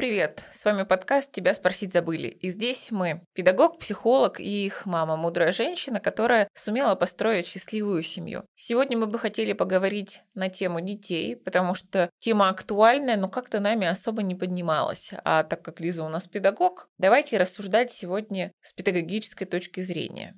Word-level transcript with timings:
привет! 0.00 0.44
С 0.54 0.64
вами 0.64 0.84
подкаст 0.84 1.30
«Тебя 1.30 1.52
спросить 1.52 1.92
забыли». 1.92 2.28
И 2.28 2.48
здесь 2.48 2.90
мы, 2.90 3.22
педагог, 3.34 3.78
психолог 3.78 4.40
и 4.40 4.64
их 4.64 4.86
мама, 4.86 5.18
мудрая 5.18 5.52
женщина, 5.52 6.00
которая 6.00 6.48
сумела 6.54 6.94
построить 6.94 7.46
счастливую 7.46 8.02
семью. 8.02 8.46
Сегодня 8.54 8.96
мы 8.96 9.06
бы 9.08 9.18
хотели 9.18 9.52
поговорить 9.52 10.22
на 10.32 10.48
тему 10.48 10.80
детей, 10.80 11.36
потому 11.36 11.74
что 11.74 12.08
тема 12.16 12.48
актуальная, 12.48 13.18
но 13.18 13.28
как-то 13.28 13.60
нами 13.60 13.86
особо 13.86 14.22
не 14.22 14.34
поднималась. 14.34 15.10
А 15.22 15.44
так 15.44 15.60
как 15.60 15.80
Лиза 15.80 16.02
у 16.02 16.08
нас 16.08 16.26
педагог, 16.26 16.88
давайте 16.96 17.36
рассуждать 17.36 17.92
сегодня 17.92 18.52
с 18.62 18.72
педагогической 18.72 19.46
точки 19.46 19.82
зрения. 19.82 20.34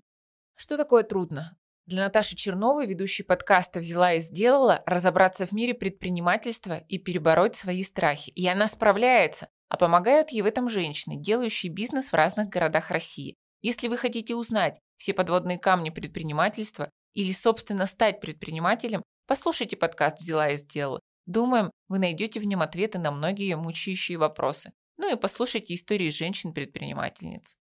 Что 0.57 0.77
такое 0.77 1.05
трудно? 1.05 1.57
Для 1.87 2.05
Наташи 2.05 2.37
Черновой, 2.37 2.87
ведущей 2.87 3.25
подкаста 3.25 3.81
«Взяла 3.81 4.15
и 4.15 4.21
сделала», 4.21 4.85
разобраться 4.87 5.47
в 5.47 5.53
мире 5.53 5.75
предпринимательства 5.75 6.79
и 6.89 6.99
перебороть 6.99 7.57
свои 7.57 7.83
страхи. 7.83 8.31
И 8.31 8.47
она 8.47 8.69
справляется, 8.69 9.49
а 9.69 9.77
помогают 9.77 10.31
ей 10.31 10.43
в 10.43 10.47
этом 10.47 10.69
женщины, 10.69 11.17
делающие 11.17 11.73
бизнес 11.73 12.11
в 12.11 12.15
разных 12.15 12.49
городах 12.49 12.91
России. 12.93 13.35
Если 13.63 13.89
вы 13.89 13.97
хотите 13.97 14.37
узнать 14.37 14.79
все 14.97 15.13
подводные 15.13 15.59
камни 15.59 15.91
предпринимательства 15.91 16.89
или, 17.15 17.33
собственно, 17.33 17.87
стать 17.87 18.21
предпринимателем, 18.21 19.03
послушайте 19.27 19.77
подкаст 19.77 20.19
«Взяла 20.21 20.51
и 20.51 20.59
сделала». 20.59 21.01
Думаем, 21.27 21.73
вы 21.89 21.99
найдете 21.99 22.39
в 22.39 22.47
нем 22.47 22.63
ответы 22.63 23.01
на 23.01 23.11
многие 23.11 23.57
мучающие 23.57 24.19
вопросы. 24.19 24.73
Ну 24.99 25.13
и 25.13 25.19
послушайте 25.19 25.75
истории 25.75 26.11
женщин-предпринимательниц. 26.11 27.57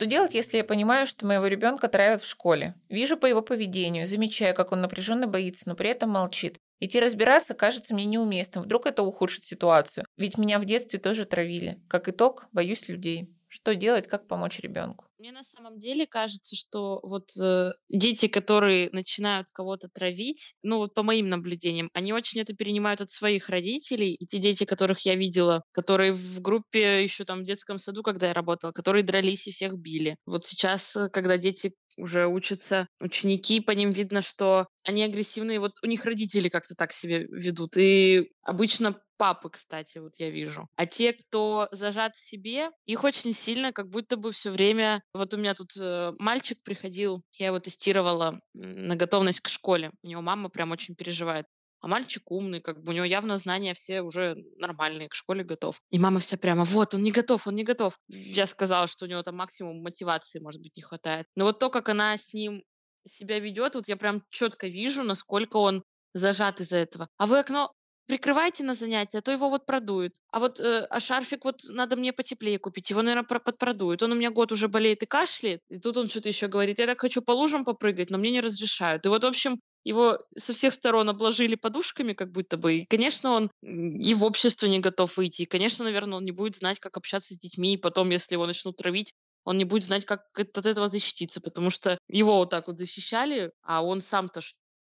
Что 0.00 0.06
делать, 0.06 0.34
если 0.34 0.56
я 0.56 0.64
понимаю, 0.64 1.06
что 1.06 1.26
моего 1.26 1.46
ребенка 1.46 1.86
травят 1.86 2.22
в 2.22 2.26
школе? 2.26 2.74
Вижу 2.88 3.18
по 3.18 3.26
его 3.26 3.42
поведению, 3.42 4.06
замечаю, 4.06 4.54
как 4.54 4.72
он 4.72 4.80
напряженно 4.80 5.26
боится, 5.26 5.64
но 5.68 5.74
при 5.74 5.90
этом 5.90 6.08
молчит. 6.08 6.56
Идти 6.78 6.98
разбираться 6.98 7.52
кажется 7.52 7.92
мне 7.92 8.06
неуместным. 8.06 8.64
Вдруг 8.64 8.86
это 8.86 9.02
ухудшит 9.02 9.44
ситуацию. 9.44 10.06
Ведь 10.16 10.38
меня 10.38 10.58
в 10.58 10.64
детстве 10.64 10.98
тоже 10.98 11.26
травили. 11.26 11.82
Как 11.86 12.08
итог, 12.08 12.48
боюсь 12.50 12.88
людей. 12.88 13.28
Что 13.46 13.74
делать, 13.74 14.08
как 14.08 14.26
помочь 14.26 14.60
ребенку? 14.60 15.09
Мне 15.20 15.32
на 15.32 15.44
самом 15.44 15.78
деле 15.78 16.06
кажется, 16.06 16.56
что 16.56 16.98
вот 17.02 17.28
э, 17.38 17.72
дети, 17.90 18.26
которые 18.26 18.88
начинают 18.92 19.48
кого-то 19.52 19.90
травить, 19.92 20.54
ну 20.62 20.78
вот 20.78 20.94
по 20.94 21.02
моим 21.02 21.28
наблюдениям, 21.28 21.90
они 21.92 22.14
очень 22.14 22.40
это 22.40 22.54
перенимают 22.54 23.02
от 23.02 23.10
своих 23.10 23.50
родителей. 23.50 24.14
И 24.14 24.24
те 24.24 24.38
дети, 24.38 24.64
которых 24.64 25.00
я 25.00 25.16
видела, 25.16 25.62
которые 25.72 26.14
в 26.14 26.40
группе 26.40 27.02
еще 27.02 27.26
там 27.26 27.40
в 27.40 27.44
детском 27.44 27.76
саду, 27.76 28.02
когда 28.02 28.28
я 28.28 28.32
работала, 28.32 28.72
которые 28.72 29.02
дрались 29.02 29.46
и 29.46 29.50
всех 29.50 29.76
били. 29.76 30.16
Вот 30.24 30.46
сейчас, 30.46 30.96
э, 30.96 31.10
когда 31.10 31.36
дети 31.36 31.74
уже 31.98 32.26
учатся 32.26 32.88
ученики, 33.02 33.60
по 33.60 33.72
ним 33.72 33.90
видно, 33.90 34.22
что 34.22 34.68
они 34.84 35.02
агрессивные, 35.02 35.60
вот 35.60 35.72
у 35.82 35.86
них 35.86 36.06
родители 36.06 36.48
как-то 36.48 36.74
так 36.74 36.92
себя 36.92 37.18
ведут. 37.18 37.76
И 37.76 38.30
обычно 38.42 38.96
папы, 39.20 39.50
кстати, 39.50 39.98
вот 39.98 40.12
я 40.16 40.30
вижу. 40.30 40.66
А 40.76 40.86
те, 40.86 41.12
кто 41.12 41.68
зажат 41.72 42.16
в 42.16 42.26
себе, 42.26 42.70
их 42.86 43.04
очень 43.04 43.34
сильно, 43.34 43.70
как 43.70 43.90
будто 43.90 44.16
бы 44.16 44.32
все 44.32 44.50
время 44.50 45.02
вот 45.14 45.34
у 45.34 45.36
меня 45.36 45.54
тут 45.54 45.76
э, 45.76 46.12
мальчик 46.18 46.62
приходил, 46.62 47.22
я 47.34 47.46
его 47.46 47.58
тестировала 47.58 48.40
на 48.54 48.96
готовность 48.96 49.40
к 49.40 49.48
школе. 49.48 49.92
У 50.02 50.06
него 50.06 50.22
мама 50.22 50.48
прям 50.48 50.70
очень 50.70 50.94
переживает. 50.94 51.46
А 51.80 51.88
мальчик 51.88 52.30
умный, 52.30 52.60
как 52.60 52.82
бы 52.82 52.92
у 52.92 52.94
него 52.94 53.06
явно 53.06 53.38
знания 53.38 53.72
все 53.72 54.02
уже 54.02 54.36
нормальные, 54.56 55.08
к 55.08 55.14
школе 55.14 55.44
готов. 55.44 55.80
И 55.90 55.98
мама 55.98 56.20
вся 56.20 56.36
прямо, 56.36 56.64
вот, 56.64 56.92
он 56.92 57.02
не 57.02 57.10
готов, 57.10 57.46
он 57.46 57.54
не 57.54 57.64
готов. 57.64 57.98
Я 58.08 58.46
сказала, 58.46 58.86
что 58.86 59.06
у 59.06 59.08
него 59.08 59.22
там 59.22 59.36
максимум 59.36 59.82
мотивации, 59.82 60.40
может 60.40 60.60
быть, 60.60 60.76
не 60.76 60.82
хватает. 60.82 61.26
Но 61.36 61.44
вот 61.46 61.58
то, 61.58 61.70
как 61.70 61.88
она 61.88 62.18
с 62.18 62.34
ним 62.34 62.62
себя 63.04 63.38
ведет, 63.38 63.76
вот 63.76 63.88
я 63.88 63.96
прям 63.96 64.22
четко 64.28 64.66
вижу, 64.68 65.02
насколько 65.02 65.56
он 65.56 65.82
зажат 66.12 66.60
из-за 66.60 66.76
этого. 66.76 67.08
А 67.16 67.24
вы 67.24 67.38
окно 67.38 67.72
прикрывайте 68.10 68.64
на 68.64 68.74
занятия, 68.74 69.18
а 69.18 69.22
то 69.22 69.30
его 69.30 69.48
вот 69.48 69.66
продует. 69.66 70.16
А 70.32 70.40
вот 70.40 70.58
э, 70.58 70.86
а 70.90 70.98
шарфик 70.98 71.44
вот 71.44 71.60
надо 71.68 71.94
мне 71.94 72.12
потеплее 72.12 72.58
купить, 72.58 72.90
его, 72.90 73.02
наверное, 73.02 73.22
подпродует. 73.22 74.02
Он 74.02 74.10
у 74.10 74.14
меня 74.16 74.30
год 74.30 74.50
уже 74.50 74.66
болеет 74.66 75.04
и 75.04 75.06
кашляет, 75.06 75.60
и 75.70 75.78
тут 75.78 75.96
он 75.96 76.08
что-то 76.08 76.28
еще 76.28 76.48
говорит, 76.48 76.80
я 76.80 76.86
так 76.86 77.00
хочу 77.00 77.22
по 77.22 77.30
лужам 77.30 77.64
попрыгать, 77.64 78.10
но 78.10 78.18
мне 78.18 78.32
не 78.32 78.40
разрешают. 78.40 79.06
И 79.06 79.08
вот, 79.08 79.22
в 79.22 79.26
общем, 79.28 79.60
его 79.84 80.18
со 80.36 80.52
всех 80.52 80.74
сторон 80.74 81.08
обложили 81.08 81.54
подушками, 81.54 82.12
как 82.12 82.32
будто 82.32 82.56
бы. 82.56 82.78
И, 82.78 82.86
конечно, 82.86 83.30
он 83.30 83.50
и 83.62 84.12
в 84.14 84.24
общество 84.24 84.66
не 84.66 84.80
готов 84.80 85.16
выйти. 85.16 85.42
И, 85.42 85.46
конечно, 85.46 85.84
наверное, 85.84 86.18
он 86.18 86.24
не 86.24 86.32
будет 86.32 86.56
знать, 86.56 86.80
как 86.80 86.96
общаться 86.96 87.34
с 87.34 87.38
детьми. 87.38 87.74
И 87.74 87.78
потом, 87.78 88.10
если 88.10 88.34
его 88.34 88.46
начнут 88.46 88.76
травить, 88.76 89.14
он 89.44 89.56
не 89.56 89.64
будет 89.64 89.84
знать, 89.84 90.04
как 90.04 90.22
от 90.36 90.66
этого 90.66 90.88
защититься, 90.88 91.40
потому 91.40 91.70
что 91.70 91.96
его 92.08 92.36
вот 92.38 92.50
так 92.50 92.66
вот 92.66 92.76
защищали, 92.76 93.52
а 93.62 93.84
он 93.84 94.00
сам-то 94.00 94.40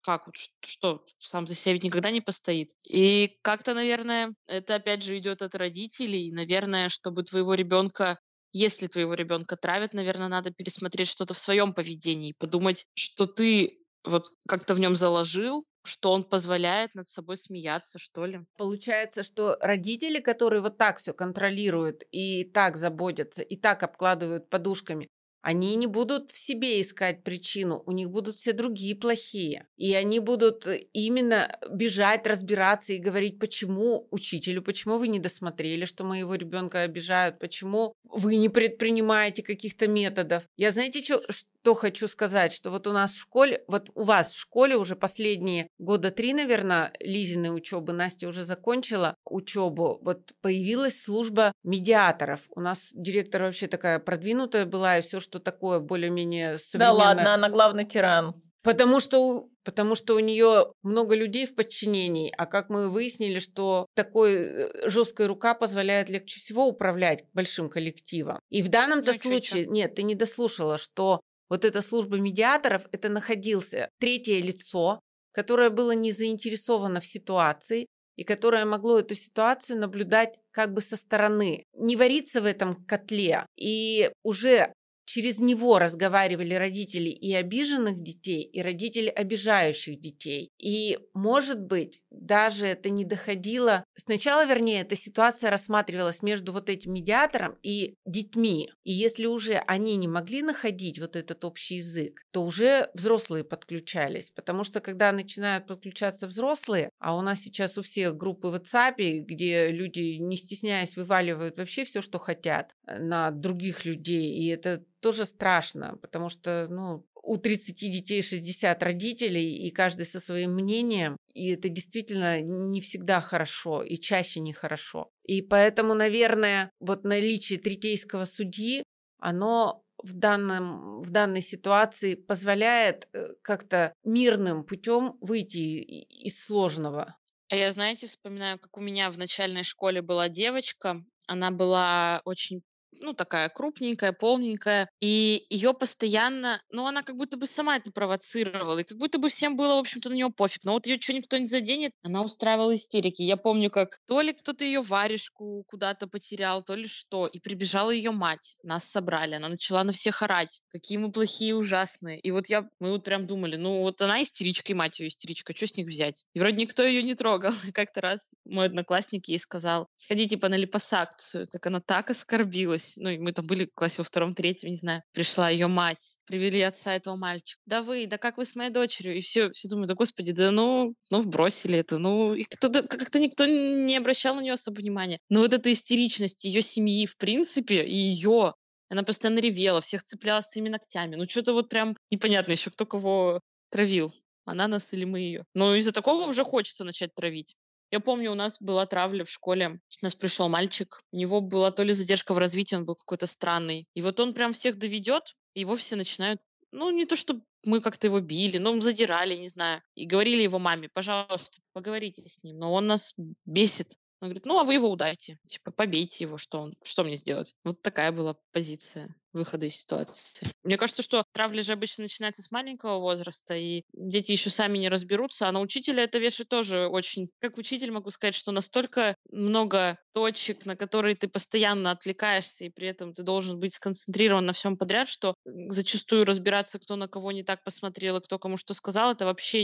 как 0.03 0.27
вот 0.27 0.37
что 0.65 1.05
сам 1.19 1.47
за 1.47 1.55
себя 1.55 1.75
ведь 1.75 1.85
никогда 1.85 2.11
не 2.11 2.21
постоит. 2.21 2.73
И 2.89 3.39
как-то, 3.43 3.75
наверное, 3.75 4.35
это 4.47 4.77
опять 4.77 5.03
же 5.03 5.19
идет 5.19 5.43
от 5.43 5.55
родителей. 5.55 6.33
Наверное, 6.33 6.89
чтобы 6.89 7.23
твоего 7.23 7.55
ребенка 7.55 8.19
если 8.53 8.89
твоего 8.89 9.15
ребенка 9.15 9.57
травят, 9.57 9.95
наверное, 9.95 10.29
надо 10.29 10.51
пересмотреть 10.51 11.09
что-то 11.09 11.35
в 11.35 11.39
своем 11.39 11.73
поведении, 11.73 12.35
подумать, 12.37 12.87
что 12.95 13.27
ты 13.27 13.79
вот 14.05 14.31
как-то 14.49 14.75
в 14.75 14.81
нем 14.81 14.97
заложил, 14.97 15.63
что 15.85 16.13
он 16.13 16.25
позволяет 16.25 16.95
над 16.95 17.09
собой 17.09 17.37
смеяться, 17.37 17.99
что 17.99 18.27
ли. 18.27 18.41
Получается, 18.57 19.23
что 19.23 19.57
родители, 19.61 20.21
которые 20.21 20.63
вот 20.63 20.79
так 20.79 20.99
все 20.99 21.13
контролируют 21.13 22.03
и 22.11 22.45
так 22.45 22.77
заботятся, 22.77 23.43
и 23.43 23.57
так 23.57 23.83
обкладывают 23.83 24.51
подушками, 24.51 25.09
они 25.43 25.75
не 25.77 25.87
будут 25.87 26.31
в 26.31 26.39
себе 26.39 26.81
искать 26.81 27.23
причину, 27.23 27.83
у 27.87 27.93
них 27.93 28.11
будут 28.11 28.37
все 28.37 28.53
другие 28.53 28.95
плохие. 28.95 29.67
И 29.77 29.95
они 29.95 30.21
будут 30.21 30.67
э, 30.67 30.87
именно 30.93 31.59
бежать, 31.71 32.27
разбираться 32.27 32.93
и 32.93 32.99
говорить, 32.99 33.39
почему 33.39 34.07
учителю, 34.11 34.63
почему 34.63 34.99
вы 34.99 35.09
не 35.09 35.19
досмотрели, 35.19 35.85
что 35.85 36.05
моего 36.05 36.35
ребенка 36.35 36.83
обижают, 36.83 37.39
почему 37.39 37.95
вы 38.05 38.37
не 38.37 38.49
предпринимаете 38.49 39.43
каких-то 39.43 39.89
методов. 39.89 40.45
Я 40.57 40.73
знаете, 40.73 41.03
что, 41.03 41.21
что 41.63 41.75
хочу 41.75 42.09
сказать, 42.09 42.53
что 42.53 42.71
вот 42.71 42.87
у 42.87 42.93
нас 42.93 43.13
в 43.13 43.21
школе, 43.21 43.63
вот 43.67 43.91
у 43.95 44.05
вас 44.05 44.33
в 44.33 44.39
школе 44.39 44.77
уже 44.77 44.97
последние 44.97 45.69
года 45.79 46.11
три, 46.11 46.33
наверное, 46.33 46.93
Лизиной 47.01 47.55
учебы, 47.55 47.93
Настя 47.93 48.29
уже 48.29 48.45
закончила 48.45 49.15
учебу, 49.25 49.99
вот 50.03 50.33
появилась 50.41 51.03
служба 51.03 51.53
медиаторов. 51.63 52.41
У 52.55 52.61
нас 52.61 52.89
директор 52.93 53.43
вообще 53.43 53.67
такая 53.67 53.99
продвинутая 53.99 54.65
была, 54.65 54.99
и 54.99 55.03
все, 55.03 55.21
что 55.21 55.39
такое 55.39 55.81
более-менее 55.81 56.59
современное. 56.59 56.97
Да 56.97 57.05
ладно, 57.05 57.35
она 57.35 57.49
главный 57.51 57.85
тиран. 57.85 58.41
Потому 58.63 59.01
что, 59.01 59.49
потому 59.65 59.95
что 59.95 60.15
у 60.15 60.19
нее 60.19 60.73
много 60.83 61.15
людей 61.15 61.47
в 61.47 61.55
подчинении, 61.55 62.33
а 62.37 62.45
как 62.45 62.69
мы 62.69 62.91
выяснили, 62.91 63.39
что 63.39 63.87
такой 63.95 64.35
э, 64.35 64.89
жесткая 64.91 65.29
рука 65.29 65.55
позволяет 65.55 66.11
легче 66.11 66.41
всего 66.41 66.67
управлять 66.67 67.25
большим 67.33 67.71
коллективом. 67.71 68.39
И 68.51 68.61
в 68.63 68.69
данном-то 68.69 69.15
случае, 69.15 69.65
нет, 69.67 69.95
ты 69.95 70.03
не 70.03 70.15
дослушала, 70.15 70.77
что 70.77 71.21
вот 71.51 71.65
эта 71.65 71.83
служба 71.83 72.19
медиаторов, 72.19 72.87
это 72.93 73.09
находился 73.09 73.91
третье 73.99 74.41
лицо, 74.41 75.01
которое 75.33 75.69
было 75.69 75.91
не 75.91 76.13
заинтересовано 76.13 77.01
в 77.01 77.07
ситуации 77.07 77.87
и 78.17 78.25
которое 78.25 78.65
могло 78.65 78.99
эту 78.99 79.15
ситуацию 79.15 79.79
наблюдать 79.79 80.39
как 80.53 80.73
бы 80.73 80.81
со 80.81 80.97
стороны, 80.97 81.65
не 81.75 81.97
вариться 81.97 82.41
в 82.41 82.45
этом 82.45 82.85
котле 82.85 83.47
и 83.57 84.11
уже 84.23 84.73
Через 85.13 85.41
него 85.41 85.81
разговаривали 85.81 86.55
родители 86.55 87.09
и 87.09 87.35
обиженных 87.35 88.01
детей, 88.01 88.45
и 88.45 88.63
родители 88.63 89.09
обижающих 89.09 89.99
детей. 89.99 90.53
И, 90.57 91.01
может 91.15 91.61
быть, 91.61 92.01
даже 92.13 92.69
это 92.69 92.91
не 92.91 93.05
доходило... 93.05 93.85
Сначала, 93.97 94.47
вернее, 94.47 94.83
эта 94.83 94.95
ситуация 94.95 95.51
рассматривалась 95.51 96.23
между 96.23 96.53
вот 96.53 96.71
этим 96.71 96.93
медиатором 96.93 97.59
и 97.61 97.97
детьми. 98.07 98.71
И 98.85 98.93
если 98.93 99.27
уже 99.27 99.55
они 99.67 99.97
не 99.97 100.07
могли 100.07 100.43
находить 100.43 101.01
вот 101.01 101.17
этот 101.17 101.45
общий 101.45 101.79
язык, 101.79 102.25
то 102.31 102.45
уже 102.45 102.89
взрослые 102.95 103.43
подключались. 103.43 104.31
Потому 104.31 104.63
что 104.63 104.79
когда 104.79 105.11
начинают 105.11 105.67
подключаться 105.67 106.29
взрослые, 106.29 106.89
а 107.01 107.17
у 107.17 107.21
нас 107.21 107.41
сейчас 107.41 107.77
у 107.77 107.83
всех 107.83 108.17
группы 108.17 108.47
в 108.47 108.55
WhatsApp, 108.55 109.25
где 109.25 109.73
люди, 109.73 110.19
не 110.21 110.37
стесняясь, 110.37 110.97
вываливают 110.97 111.59
вообще 111.59 111.83
все, 111.83 112.01
что 112.01 112.21
хотят 112.21 112.77
э, 112.87 113.01
на 113.01 113.33
других 113.33 113.85
людей, 113.85 114.37
и 114.37 114.47
это 114.47 114.85
тоже 115.01 115.25
страшно, 115.25 115.97
потому 116.01 116.29
что, 116.29 116.67
ну, 116.69 117.07
у 117.23 117.37
30 117.37 117.77
детей 117.91 118.23
60 118.23 118.83
родителей, 118.83 119.67
и 119.67 119.71
каждый 119.71 120.07
со 120.07 120.21
своим 120.21 120.55
мнением, 120.55 121.17
и 121.35 121.51
это 121.51 121.69
действительно 121.69 122.41
не 122.41 122.81
всегда 122.81 123.21
хорошо, 123.21 123.83
и 123.83 123.99
чаще 123.99 124.41
нехорошо. 124.41 125.11
И 125.25 125.43
поэтому, 125.43 125.95
наверное, 125.95 126.71
вот 126.81 127.05
наличие 127.05 127.59
третейского 127.59 128.25
судьи, 128.25 128.83
оно 129.19 129.83
в, 130.03 130.15
данном, 130.15 131.03
в 131.03 131.11
данной 131.11 131.43
ситуации 131.43 132.15
позволяет 132.15 133.09
э, 133.13 133.35
как-то 133.43 133.93
мирным 134.05 134.65
путем 134.65 135.17
выйти 135.21 135.59
из 135.59 136.43
сложного. 136.43 137.17
А 137.51 137.57
я, 137.57 137.73
знаете, 137.73 138.07
вспоминаю, 138.07 138.59
как 138.59 138.77
у 138.77 138.81
меня 138.81 139.11
в 139.11 139.19
начальной 139.19 139.65
школе 139.65 140.03
была 140.03 140.29
девочка, 140.29 141.05
она 141.27 141.51
была 141.51 142.23
очень 142.25 142.63
ну, 143.03 143.13
такая 143.13 143.49
крупненькая, 143.49 144.13
полненькая, 144.13 144.89
и 145.01 145.47
ее 145.51 145.75
постоянно, 145.75 146.63
ну, 146.71 146.87
она 146.87 147.03
как 147.03 147.17
будто 147.17 147.37
бы 147.37 147.47
сама 147.47 147.77
это 147.77 147.91
провоцировала, 147.93 148.79
и 148.79 148.85
как 148.85 148.99
будто 148.99 149.19
бы 149.19 149.29
всем 149.29 149.57
было, 149.57 149.75
в 149.77 149.79
общем-то, 149.79 150.11
на 150.11 150.15
нее 150.15 150.31
пофиг, 150.31 150.65
но 150.65 150.73
вот 150.73 150.87
ее 150.87 151.01
что 151.01 151.13
никто 151.13 151.37
не 151.39 151.47
заденет, 151.47 151.93
она 152.03 152.23
устраивала 152.23 152.75
истерики. 152.75 153.23
Я 153.23 153.37
помню, 153.37 153.71
как 153.71 153.99
то 154.07 154.21
ли 154.21 154.33
кто-то 154.33 154.65
ее 154.65 154.81
варежку 154.81 155.65
куда-то 155.67 156.07
потерял, 156.07 156.63
то 156.63 156.75
ли 156.75 156.87
что, 156.87 157.27
и 157.27 157.41
прибежала 157.41 157.91
ее 157.91 158.11
мать, 158.11 158.57
нас 158.63 158.85
собрали, 158.85 159.35
она 159.35 159.49
начала 159.49 159.85
на 159.85 159.93
всех 159.93 160.23
орать, 160.23 160.63
какие 160.69 160.99
мы 160.99 161.13
плохие, 161.13 161.55
ужасные, 161.55 162.21
и 162.21 162.31
вот 162.31 162.47
я, 162.47 162.69
мы 162.79 162.91
вот 162.91 163.05
прям 163.05 163.27
думали, 163.27 163.57
ну, 163.57 163.81
вот 163.83 164.01
она 164.03 164.23
истеричка, 164.23 164.73
и 164.73 164.75
мать 164.75 165.01
ее 165.01 165.09
истеричка, 165.09 165.55
что 165.55 165.67
с 165.67 165.77
них 165.77 165.87
взять? 165.87 166.25
И 166.35 166.39
вроде 166.39 166.57
никто 166.57 166.83
ее 166.83 167.03
не 167.03 167.15
трогал. 167.15 167.53
Как-то 167.75 168.01
раз 168.01 168.31
мой 168.45 168.67
одноклассник 168.67 169.27
ей 169.29 169.39
сказал, 169.39 169.89
сходи 169.95 170.29
типа 170.29 170.49
на 170.49 170.57
липосакцию, 170.57 171.47
так 171.47 171.67
она 171.67 171.81
так 171.81 172.11
оскорбилась, 172.11 172.90
есть, 172.91 173.19
ну, 173.21 173.25
мы 173.25 173.33
там 173.33 173.47
были 173.47 173.67
в 173.67 173.75
классе 173.75 173.97
во 173.99 174.05
втором, 174.05 174.35
третьем, 174.35 174.71
не 174.71 174.77
знаю, 174.77 175.03
пришла 175.13 175.49
ее 175.51 175.67
мать, 175.67 176.17
привели 176.27 176.61
отца 176.61 176.95
этого 176.95 177.17
мальчика. 177.17 177.61
Да 177.67 177.83
вы, 177.83 178.07
да 178.07 178.19
как 178.19 178.37
вы 178.37 178.45
с 178.45 178.55
моей 178.55 178.71
дочерью? 178.71 179.17
И 179.17 179.21
все, 179.21 179.51
все 179.51 179.69
думают, 179.69 179.89
да 179.89 179.95
господи, 179.95 180.33
да 180.33 180.51
ну, 180.51 180.95
ну, 181.11 181.21
вбросили 181.21 181.79
это, 181.79 181.99
ну, 181.99 182.35
и 182.35 182.45
как-то 182.45 183.19
никто 183.19 183.47
не 183.47 183.97
обращал 183.97 184.37
на 184.37 184.41
нее 184.41 184.55
особо 184.55 184.79
внимания. 184.79 185.19
Но 185.29 185.41
вот 185.41 185.53
эта 185.53 185.73
истеричность 185.73 186.45
ее 186.45 186.63
семьи, 186.63 187.07
в 187.07 187.17
принципе, 187.17 187.85
и 187.85 187.95
ее 187.95 188.55
она 188.91 189.05
постоянно 189.05 189.39
ревела, 189.39 189.81
всех 189.81 190.03
цеплялась 190.03 190.47
своими 190.47 190.69
ногтями. 190.69 191.15
Ну, 191.15 191.29
что-то 191.29 191.53
вот 191.53 191.69
прям 191.69 191.97
непонятно 192.11 192.53
еще, 192.53 192.71
кто 192.71 192.87
кого 192.87 193.41
травил. 193.71 194.13
Она 194.45 194.67
нас 194.67 194.93
или 194.93 195.05
мы 195.05 195.21
ее. 195.21 195.45
Но 195.55 195.77
из-за 195.77 195.93
такого 195.93 196.27
уже 196.27 196.43
хочется 196.43 196.85
начать 196.85 197.15
травить. 197.15 197.55
Я 197.91 198.01
помню, 198.01 198.31
у 198.31 198.37
нас 198.37 198.61
была 198.61 198.87
травля 198.87 199.25
в 199.25 199.31
школе. 199.31 199.81
У 200.03 200.05
нас 200.05 200.15
пришел 200.15 200.49
мальчик. 200.49 201.03
У 201.13 201.17
него 201.17 201.41
была 201.41 201.73
то 201.73 201.83
ли 201.83 201.93
задержка 201.93 202.35
в 202.35 202.39
развитии, 202.39 202.77
он 202.77 202.85
был 202.85 202.95
какой-то 202.95 203.27
странный. 203.27 203.89
И 203.95 204.03
вот 204.03 204.21
он 204.21 204.33
прям 204.33 204.53
всех 204.53 204.77
доведет, 204.77 205.35
и 205.55 205.61
его 205.61 205.77
все 205.77 205.97
начинают 205.97 206.41
ну, 206.73 206.91
не 206.91 207.05
то, 207.05 207.17
что 207.17 207.41
мы 207.65 207.81
как-то 207.81 208.07
его 208.07 208.21
били, 208.21 208.59
но 208.59 208.81
задирали, 208.81 209.35
не 209.35 209.49
знаю. 209.49 209.83
И 209.95 210.07
говорили 210.07 210.43
его 210.43 210.59
маме, 210.59 210.89
пожалуйста, 210.89 211.61
поговорите 211.73 212.23
с 212.29 212.43
ним. 212.45 212.59
Но 212.59 212.73
он 212.73 212.87
нас 212.87 213.15
бесит. 213.45 213.97
Он 214.21 214.29
говорит, 214.29 214.47
ну, 214.47 214.59
а 214.59 214.65
вы 214.65 214.75
его 214.75 214.91
удайте. 214.91 215.39
Типа, 215.47 215.71
побейте 215.71 216.25
его, 216.25 216.37
что 216.37 216.61
он, 216.61 216.75
что 216.83 217.05
мне 217.05 217.17
сделать? 217.17 217.55
Вот 217.65 217.81
такая 217.81 218.13
была 218.13 218.37
позиция 218.53 219.15
выхода 219.33 219.67
из 219.67 219.77
ситуации. 219.77 220.47
Мне 220.65 220.77
кажется, 220.77 221.03
что 221.03 221.25
травля 221.33 221.63
же 221.63 221.73
обычно 221.73 222.03
начинается 222.03 222.43
с 222.43 222.51
маленького 222.51 222.99
возраста, 222.99 223.55
и 223.55 223.85
дети 223.93 224.33
еще 224.33 224.51
сами 224.51 224.79
не 224.79 224.89
разберутся, 224.89 225.49
а 225.49 225.53
на 225.53 225.61
учителя 225.61 226.03
это 226.03 226.19
вешает 226.19 226.49
тоже 226.49 226.87
очень... 226.89 227.31
Как 227.41 227.57
учитель 227.57 227.93
могу 227.93 228.11
сказать, 228.11 228.35
что 228.35 228.53
настолько 228.53 229.15
много 229.31 229.99
точек, 230.13 230.67
на 230.67 230.77
которые 230.77 231.15
ты 231.15 231.29
постоянно 231.29 231.93
отвлекаешься, 231.93 232.65
и 232.65 232.71
при 232.71 232.89
этом 232.89 233.15
ты 233.15 233.23
должен 233.23 233.59
быть 233.59 233.75
сконцентрирован 233.75 234.45
на 234.45 234.53
всем 234.53 234.77
подряд, 234.77 235.09
что 235.09 235.35
зачастую 235.45 236.25
разбираться, 236.25 236.79
кто 236.79 236.97
на 236.97 237.09
кого 237.09 237.33
не 237.33 237.45
так 237.45 237.63
посмотрел 237.63 238.17
и 238.17 238.23
кто 238.23 238.39
кому 238.39 238.57
что 238.57 238.75
сказал, 238.75 239.13
это 239.13 239.25
вообще 239.25 239.61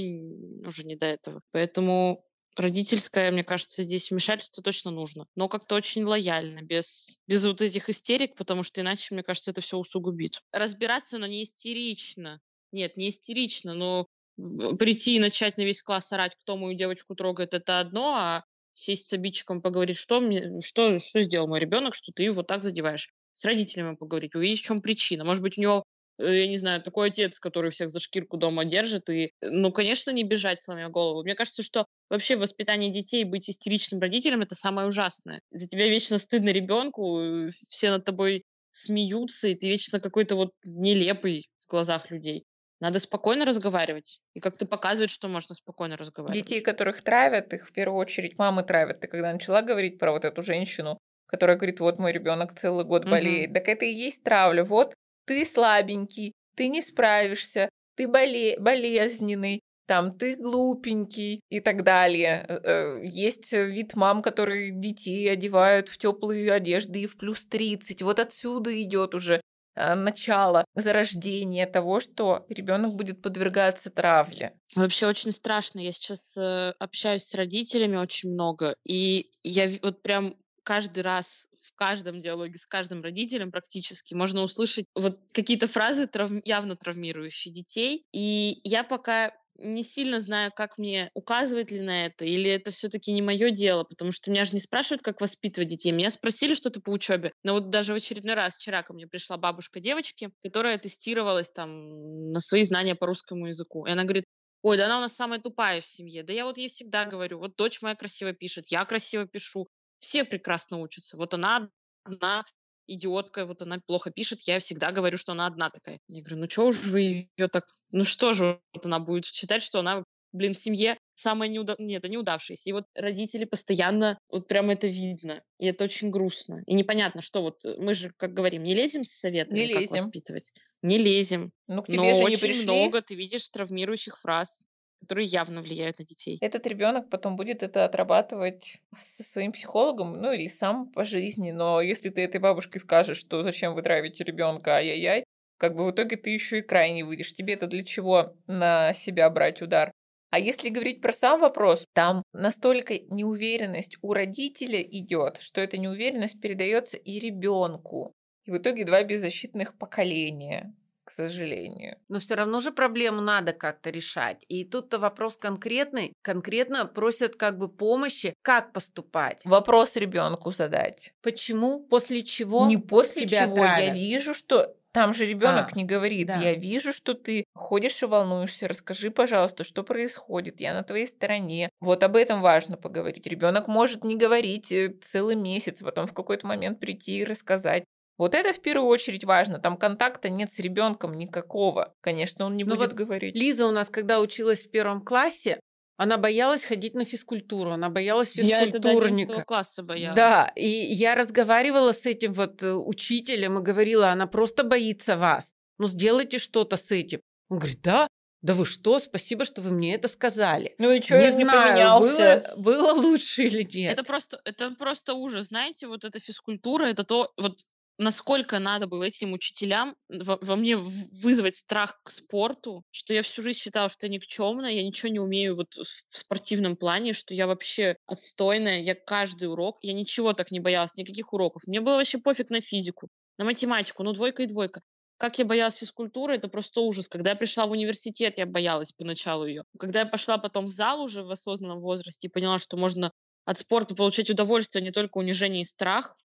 уже 0.64 0.84
не 0.84 0.96
до 0.96 1.06
этого. 1.06 1.40
Поэтому 1.50 2.24
родительское, 2.56 3.30
мне 3.30 3.44
кажется, 3.44 3.82
здесь 3.82 4.10
вмешательство 4.10 4.62
точно 4.62 4.90
нужно. 4.90 5.26
Но 5.34 5.48
как-то 5.48 5.74
очень 5.74 6.04
лояльно, 6.04 6.62
без, 6.62 7.18
без 7.26 7.46
вот 7.46 7.62
этих 7.62 7.88
истерик, 7.88 8.34
потому 8.36 8.62
что 8.62 8.80
иначе, 8.80 9.14
мне 9.14 9.22
кажется, 9.22 9.50
это 9.50 9.60
все 9.60 9.76
усугубит. 9.76 10.40
Разбираться, 10.52 11.18
но 11.18 11.26
не 11.26 11.42
истерично. 11.42 12.40
Нет, 12.72 12.96
не 12.96 13.10
истерично, 13.10 13.74
но 13.74 14.06
прийти 14.36 15.16
и 15.16 15.20
начать 15.20 15.56
на 15.56 15.62
весь 15.62 15.82
класс 15.82 16.12
орать, 16.12 16.34
кто 16.36 16.56
мою 16.56 16.76
девочку 16.76 17.14
трогает, 17.14 17.54
это 17.54 17.80
одно, 17.80 18.14
а 18.14 18.44
сесть 18.72 19.06
с 19.06 19.12
обидчиком, 19.12 19.62
поговорить, 19.62 19.96
что, 19.96 20.20
мне, 20.20 20.60
что, 20.60 20.98
что 20.98 21.22
сделал 21.22 21.48
мой 21.48 21.60
ребенок, 21.60 21.94
что 21.94 22.12
ты 22.12 22.24
его 22.24 22.42
так 22.42 22.62
задеваешь. 22.62 23.10
С 23.32 23.44
родителями 23.44 23.96
поговорить, 23.96 24.34
увидеть, 24.34 24.60
в 24.60 24.64
чем 24.64 24.82
причина. 24.82 25.24
Может 25.24 25.42
быть, 25.42 25.58
у 25.58 25.60
него 25.60 25.84
Э, 26.18 26.34
я 26.34 26.48
не 26.48 26.56
знаю, 26.56 26.82
такой 26.82 27.08
отец, 27.08 27.38
который 27.38 27.70
всех 27.70 27.90
за 27.90 28.00
шкирку 28.00 28.36
дома 28.36 28.64
держит, 28.64 29.10
и, 29.10 29.32
ну, 29.40 29.72
конечно, 29.72 30.10
не 30.10 30.24
бежать, 30.24 30.60
сломя 30.60 30.88
голову. 30.88 31.22
Мне 31.22 31.34
кажется, 31.34 31.62
что 31.62 31.86
вообще 32.08 32.36
воспитание 32.36 32.90
детей, 32.90 33.24
быть 33.24 33.48
истеричным 33.50 34.00
родителем, 34.00 34.42
это 34.42 34.54
самое 34.54 34.86
ужасное. 34.86 35.40
За 35.50 35.66
тебя 35.66 35.88
вечно 35.88 36.18
стыдно 36.18 36.50
ребенку, 36.50 37.20
э, 37.20 37.50
все 37.68 37.90
над 37.90 38.04
тобой 38.04 38.44
смеются, 38.72 39.48
и 39.48 39.54
ты 39.54 39.68
вечно 39.68 40.00
какой-то 40.00 40.36
вот 40.36 40.52
нелепый 40.64 41.48
в 41.66 41.70
глазах 41.70 42.10
людей. 42.10 42.44
Надо 42.78 42.98
спокойно 42.98 43.46
разговаривать 43.46 44.20
и 44.34 44.40
как-то 44.40 44.66
показывать, 44.66 45.10
что 45.10 45.28
можно 45.28 45.54
спокойно 45.54 45.96
разговаривать. 45.96 46.44
Детей, 46.44 46.60
которых 46.60 47.00
травят, 47.00 47.54
их 47.54 47.68
в 47.68 47.72
первую 47.72 47.98
очередь 47.98 48.36
мамы 48.36 48.62
травят. 48.64 49.00
Ты 49.00 49.08
когда 49.08 49.32
начала 49.32 49.62
говорить 49.62 49.98
про 49.98 50.12
вот 50.12 50.26
эту 50.26 50.42
женщину, 50.42 50.98
которая 51.26 51.56
говорит, 51.56 51.80
вот 51.80 51.98
мой 51.98 52.12
ребенок 52.12 52.58
целый 52.58 52.84
год 52.84 53.08
болеет, 53.08 53.48
угу. 53.48 53.54
так 53.54 53.68
это 53.68 53.86
и 53.86 53.94
есть 53.94 54.22
травля. 54.22 54.62
Вот 54.62 54.92
ты 55.24 55.46
слабенький, 55.46 56.34
ты 56.54 56.68
не 56.68 56.82
справишься, 56.82 57.70
ты 57.96 58.06
боле 58.06 58.58
болезненный, 58.60 59.60
там 59.86 60.16
ты 60.16 60.36
глупенький 60.36 61.40
и 61.48 61.60
так 61.60 61.82
далее. 61.82 62.44
Э, 62.48 62.60
э, 62.62 63.06
есть 63.06 63.52
вид 63.52 63.94
мам, 63.94 64.22
которые 64.22 64.70
детей 64.70 65.30
одевают 65.30 65.88
в 65.88 65.96
теплые 65.98 66.52
одежды 66.52 67.02
и 67.02 67.06
в 67.06 67.16
плюс 67.16 67.46
30. 67.46 68.02
Вот 68.02 68.18
отсюда 68.18 68.82
идет 68.82 69.14
уже 69.14 69.40
э, 69.74 69.94
начало 69.94 70.64
зарождения 70.74 71.66
того, 71.66 72.00
что 72.00 72.44
ребенок 72.48 72.94
будет 72.94 73.22
подвергаться 73.22 73.90
травле. 73.90 74.58
Вообще 74.74 75.06
очень 75.06 75.32
страшно. 75.32 75.78
Я 75.78 75.92
сейчас 75.92 76.36
общаюсь 76.78 77.24
с 77.24 77.34
родителями 77.34 77.96
очень 77.96 78.30
много, 78.32 78.74
и 78.84 79.30
я 79.42 79.70
вот 79.82 80.02
прям 80.02 80.34
каждый 80.66 81.04
раз 81.04 81.48
в 81.58 81.72
каждом 81.76 82.20
диалоге 82.20 82.58
с 82.58 82.66
каждым 82.66 83.00
родителем 83.00 83.52
практически 83.52 84.14
можно 84.14 84.42
услышать 84.42 84.86
вот 84.96 85.20
какие-то 85.32 85.68
фразы 85.68 86.08
трав... 86.08 86.30
явно 86.44 86.74
травмирующие 86.74 87.54
детей. 87.54 88.04
И 88.12 88.60
я 88.64 88.82
пока 88.82 89.32
не 89.58 89.82
сильно 89.82 90.20
знаю, 90.20 90.52
как 90.54 90.78
мне 90.78 91.10
указывать 91.14 91.70
ли 91.70 91.80
на 91.80 92.06
это, 92.06 92.24
или 92.24 92.50
это 92.50 92.70
все-таки 92.70 93.12
не 93.12 93.22
мое 93.22 93.50
дело, 93.50 93.84
потому 93.84 94.12
что 94.12 94.30
меня 94.30 94.44
же 94.44 94.52
не 94.52 94.60
спрашивают, 94.60 95.02
как 95.02 95.20
воспитывать 95.20 95.68
детей. 95.68 95.92
Меня 95.92 96.10
спросили 96.10 96.54
что-то 96.54 96.80
по 96.80 96.90
учебе. 96.90 97.32
Но 97.42 97.54
вот 97.54 97.70
даже 97.70 97.92
в 97.92 97.96
очередной 97.96 98.34
раз 98.34 98.56
вчера 98.56 98.82
ко 98.82 98.92
мне 98.92 99.06
пришла 99.06 99.36
бабушка 99.36 99.80
девочки, 99.80 100.30
которая 100.42 100.78
тестировалась 100.78 101.50
там 101.50 102.02
на 102.32 102.40
свои 102.40 102.64
знания 102.64 102.94
по 102.94 103.06
русскому 103.06 103.46
языку. 103.48 103.86
И 103.86 103.90
она 103.90 104.04
говорит, 104.04 104.24
ой, 104.62 104.76
да 104.76 104.86
она 104.86 104.98
у 104.98 105.00
нас 105.00 105.14
самая 105.14 105.40
тупая 105.40 105.80
в 105.80 105.86
семье. 105.86 106.22
Да 106.22 106.32
я 106.32 106.44
вот 106.44 106.58
ей 106.58 106.68
всегда 106.68 107.04
говорю, 107.04 107.38
вот 107.38 107.56
дочь 107.56 107.82
моя 107.82 107.94
красиво 107.94 108.32
пишет, 108.32 108.66
я 108.68 108.84
красиво 108.84 109.26
пишу, 109.26 109.68
все 109.98 110.24
прекрасно 110.24 110.78
учатся. 110.78 111.16
Вот 111.16 111.34
она 111.34 111.68
одна 112.04 112.44
идиотка, 112.86 113.46
вот 113.46 113.62
она 113.62 113.80
плохо 113.86 114.10
пишет, 114.10 114.40
я 114.42 114.58
всегда 114.58 114.92
говорю, 114.92 115.16
что 115.16 115.32
она 115.32 115.46
одна 115.46 115.70
такая. 115.70 116.00
Я 116.08 116.22
говорю, 116.22 116.42
ну 116.42 116.50
что 116.50 116.66
уж 116.66 116.84
вы 116.84 117.30
ее 117.36 117.48
так... 117.48 117.64
Ну 117.92 118.04
что 118.04 118.32
же 118.32 118.60
вот 118.72 118.86
она 118.86 118.98
будет 118.98 119.24
считать, 119.26 119.62
что 119.62 119.80
она, 119.80 120.04
блин, 120.32 120.54
в 120.54 120.58
семье 120.58 120.98
самая 121.14 121.48
неудав... 121.48 121.78
Нет, 121.78 122.04
это 122.04 122.08
неудавшаяся. 122.12 122.70
И 122.70 122.72
вот 122.72 122.84
родители 122.94 123.44
постоянно, 123.44 124.18
вот 124.28 124.48
прямо 124.48 124.72
это 124.74 124.86
видно. 124.86 125.42
И 125.58 125.66
это 125.66 125.84
очень 125.84 126.10
грустно. 126.10 126.62
И 126.66 126.74
непонятно, 126.74 127.22
что 127.22 127.42
вот 127.42 127.62
мы 127.78 127.94
же, 127.94 128.12
как 128.16 128.34
говорим, 128.34 128.62
не 128.62 128.74
лезем 128.74 129.04
с 129.04 129.10
советами, 129.10 129.60
не 129.60 129.66
лезем. 129.66 129.88
как 129.88 130.02
воспитывать. 130.02 130.52
Не 130.82 130.98
лезем. 130.98 131.50
Ну, 131.66 131.82
к 131.82 131.86
тебе 131.86 131.98
Но 131.98 132.14
же 132.14 132.24
очень 132.24 132.30
не 132.30 132.36
пришли. 132.36 132.62
много 132.64 133.02
ты 133.02 133.14
видишь 133.14 133.48
травмирующих 133.48 134.18
фраз 134.18 134.64
которые 135.00 135.26
явно 135.26 135.62
влияют 135.62 135.98
на 135.98 136.04
детей. 136.04 136.38
Этот 136.40 136.66
ребенок 136.66 137.08
потом 137.10 137.36
будет 137.36 137.62
это 137.62 137.84
отрабатывать 137.84 138.80
со 138.96 139.22
своим 139.22 139.52
психологом, 139.52 140.20
ну 140.20 140.32
или 140.32 140.48
сам 140.48 140.90
по 140.92 141.04
жизни. 141.04 141.50
Но 141.50 141.80
если 141.80 142.10
ты 142.10 142.22
этой 142.22 142.40
бабушке 142.40 142.80
скажешь, 142.80 143.18
что 143.18 143.42
зачем 143.42 143.74
вы 143.74 143.82
травите 143.82 144.24
ребенка, 144.24 144.76
ай-яй-яй, 144.76 145.24
как 145.58 145.74
бы 145.74 145.86
в 145.86 145.90
итоге 145.90 146.16
ты 146.16 146.30
еще 146.30 146.58
и 146.58 146.62
крайне 146.62 147.04
выйдешь. 147.04 147.32
Тебе 147.32 147.54
это 147.54 147.66
для 147.66 147.84
чего 147.84 148.34
на 148.46 148.92
себя 148.92 149.30
брать 149.30 149.62
удар? 149.62 149.92
А 150.30 150.38
если 150.38 150.68
говорить 150.68 151.00
про 151.00 151.12
сам 151.12 151.40
вопрос, 151.40 151.86
там 151.94 152.22
настолько 152.32 152.98
неуверенность 152.98 153.96
у 154.02 154.12
родителя 154.12 154.82
идет, 154.82 155.38
что 155.40 155.60
эта 155.60 155.78
неуверенность 155.78 156.40
передается 156.40 156.96
и 156.96 157.18
ребенку. 157.20 158.12
И 158.44 158.50
в 158.50 158.58
итоге 158.58 158.84
два 158.84 159.02
беззащитных 159.02 159.78
поколения 159.78 160.74
к 161.06 161.12
сожалению. 161.12 161.98
Но 162.08 162.18
все 162.18 162.34
равно 162.34 162.60
же 162.60 162.72
проблему 162.72 163.20
надо 163.20 163.52
как-то 163.52 163.90
решать. 163.90 164.44
И 164.48 164.64
тут-то 164.64 164.98
вопрос 164.98 165.36
конкретный. 165.36 166.12
Конкретно 166.22 166.84
просят 166.84 167.36
как 167.36 167.58
бы 167.58 167.68
помощи, 167.68 168.34
как 168.42 168.72
поступать. 168.72 169.40
Вопрос 169.44 169.94
ребенку 169.94 170.50
задать. 170.50 171.14
Почему? 171.22 171.78
После 171.80 172.24
чего? 172.24 172.66
Не 172.66 172.76
после 172.76 173.24
тебя 173.24 173.44
чего. 173.44 173.56
Травят? 173.56 173.78
Я 173.78 173.94
вижу, 173.94 174.34
что 174.34 174.74
там 174.96 175.12
же 175.12 175.26
ребенок 175.26 175.72
а, 175.72 175.76
не 175.76 175.84
говорит, 175.84 176.26
да. 176.26 176.40
я 176.40 176.54
вижу, 176.54 176.90
что 176.90 177.12
ты 177.12 177.44
ходишь 177.54 178.02
и 178.02 178.06
волнуешься, 178.06 178.66
расскажи, 178.66 179.10
пожалуйста, 179.10 179.62
что 179.62 179.82
происходит, 179.82 180.58
я 180.58 180.72
на 180.72 180.82
твоей 180.84 181.06
стороне. 181.06 181.68
Вот 181.80 182.02
об 182.02 182.16
этом 182.16 182.40
важно 182.40 182.78
поговорить. 182.78 183.26
Ребенок 183.26 183.68
может 183.68 184.04
не 184.04 184.16
говорить 184.16 184.72
э, 184.72 184.88
целый 185.02 185.36
месяц, 185.36 185.82
потом 185.82 186.06
в 186.06 186.14
какой-то 186.14 186.46
момент 186.46 186.80
прийти 186.80 187.18
и 187.18 187.24
рассказать. 187.24 187.84
Вот 188.18 188.34
это 188.34 188.52
в 188.52 188.60
первую 188.60 188.88
очередь 188.88 189.24
важно. 189.24 189.58
Там 189.58 189.76
контакта 189.76 190.28
нет 190.28 190.50
с 190.50 190.58
ребенком 190.58 191.14
никакого. 191.14 191.94
Конечно, 192.00 192.46
он 192.46 192.56
не 192.56 192.64
Но 192.64 192.70
ну 192.70 192.76
будет 192.76 192.92
вот 192.92 192.96
говорить. 192.96 193.34
Лиза 193.34 193.66
у 193.66 193.70
нас, 193.70 193.88
когда 193.90 194.20
училась 194.20 194.66
в 194.66 194.70
первом 194.70 195.02
классе, 195.02 195.60
Она 195.98 196.18
боялась 196.18 196.62
ходить 196.62 196.92
на 196.92 197.06
физкультуру, 197.06 197.70
она 197.70 197.88
боялась 197.88 198.32
Я 198.34 198.62
это 198.62 198.78
до 198.78 198.90
11 198.90 199.18
физкультурника. 199.18 199.44
класса 199.46 199.82
боялась. 199.82 200.14
Да, 200.14 200.52
и 200.54 200.68
я 200.68 201.14
разговаривала 201.14 201.92
с 201.92 202.04
этим 202.04 202.34
вот 202.34 202.62
э, 202.62 202.74
учителем 202.74 203.58
и 203.58 203.62
говорила, 203.62 204.10
она 204.10 204.26
просто 204.26 204.62
боится 204.62 205.16
вас. 205.16 205.54
Ну, 205.78 205.86
сделайте 205.86 206.38
что-то 206.38 206.76
с 206.76 206.90
этим. 206.90 207.20
Он 207.48 207.58
говорит, 207.58 207.80
да, 207.80 208.08
да 208.42 208.54
вы 208.54 208.66
что, 208.66 208.98
спасибо, 208.98 209.44
что 209.44 209.62
вы 209.62 209.70
мне 209.70 209.94
это 209.94 210.08
сказали. 210.08 210.74
Ну 210.78 210.90
и 210.90 211.00
что, 211.00 211.18
не 211.18 211.30
он 211.30 211.36
не 211.38 211.44
знаю, 211.44 211.68
поменялся? 211.70 212.54
было, 212.56 212.62
было 212.62 212.92
лучше 212.92 213.44
или 213.44 213.62
нет. 213.62 213.92
Это 213.94 214.04
просто, 214.04 214.40
это 214.44 214.70
просто 214.72 215.14
ужас. 215.14 215.46
Знаете, 215.46 215.86
вот 215.86 216.04
эта 216.04 216.20
физкультура, 216.20 216.84
это 216.84 217.04
то, 217.04 217.32
вот 217.38 217.60
насколько 217.98 218.58
надо 218.58 218.86
было 218.86 219.04
этим 219.04 219.32
учителям 219.32 219.96
во, 220.08 220.38
во 220.40 220.56
мне 220.56 220.76
вызвать 220.76 221.56
страх 221.56 222.00
к 222.02 222.10
спорту, 222.10 222.84
что 222.90 223.14
я 223.14 223.22
всю 223.22 223.42
жизнь 223.42 223.58
считала, 223.58 223.88
что 223.88 224.06
я 224.06 224.12
никчемная, 224.12 224.72
я 224.72 224.82
ничего 224.82 225.10
не 225.10 225.20
умею 225.20 225.54
вот 225.54 225.74
в 225.74 226.16
спортивном 226.16 226.76
плане, 226.76 227.12
что 227.12 227.34
я 227.34 227.46
вообще 227.46 227.96
отстойная, 228.06 228.80
я 228.80 228.94
каждый 228.94 229.50
урок, 229.50 229.78
я 229.82 229.92
ничего 229.92 230.32
так 230.32 230.50
не 230.50 230.60
боялась, 230.60 230.96
никаких 230.96 231.32
уроков. 231.32 231.62
Мне 231.66 231.80
было 231.80 231.96
вообще 231.96 232.18
пофиг 232.18 232.50
на 232.50 232.60
физику, 232.60 233.08
на 233.38 233.44
математику, 233.44 234.02
ну 234.02 234.12
двойка 234.12 234.42
и 234.42 234.46
двойка. 234.46 234.82
Как 235.18 235.38
я 235.38 235.46
боялась 235.46 235.76
физкультуры, 235.76 236.34
это 236.34 236.48
просто 236.48 236.82
ужас. 236.82 237.08
Когда 237.08 237.30
я 237.30 237.36
пришла 237.36 237.66
в 237.66 237.70
университет, 237.70 238.36
я 238.36 238.44
боялась 238.44 238.92
поначалу 238.92 239.46
ее. 239.46 239.64
Когда 239.78 240.00
я 240.00 240.06
пошла 240.06 240.36
потом 240.36 240.66
в 240.66 240.70
зал 240.70 241.00
уже 241.00 241.22
в 241.22 241.30
осознанном 241.30 241.80
возрасте 241.80 242.28
и 242.28 242.30
поняла, 242.30 242.58
что 242.58 242.76
можно 242.76 243.12
от 243.46 243.58
спорта 243.58 243.94
получать 243.94 244.28
удовольствие, 244.28 244.82
а 244.82 244.84
не 244.84 244.90
только 244.90 245.16
унижение 245.16 245.62
и 245.62 245.64
страх, 245.64 246.16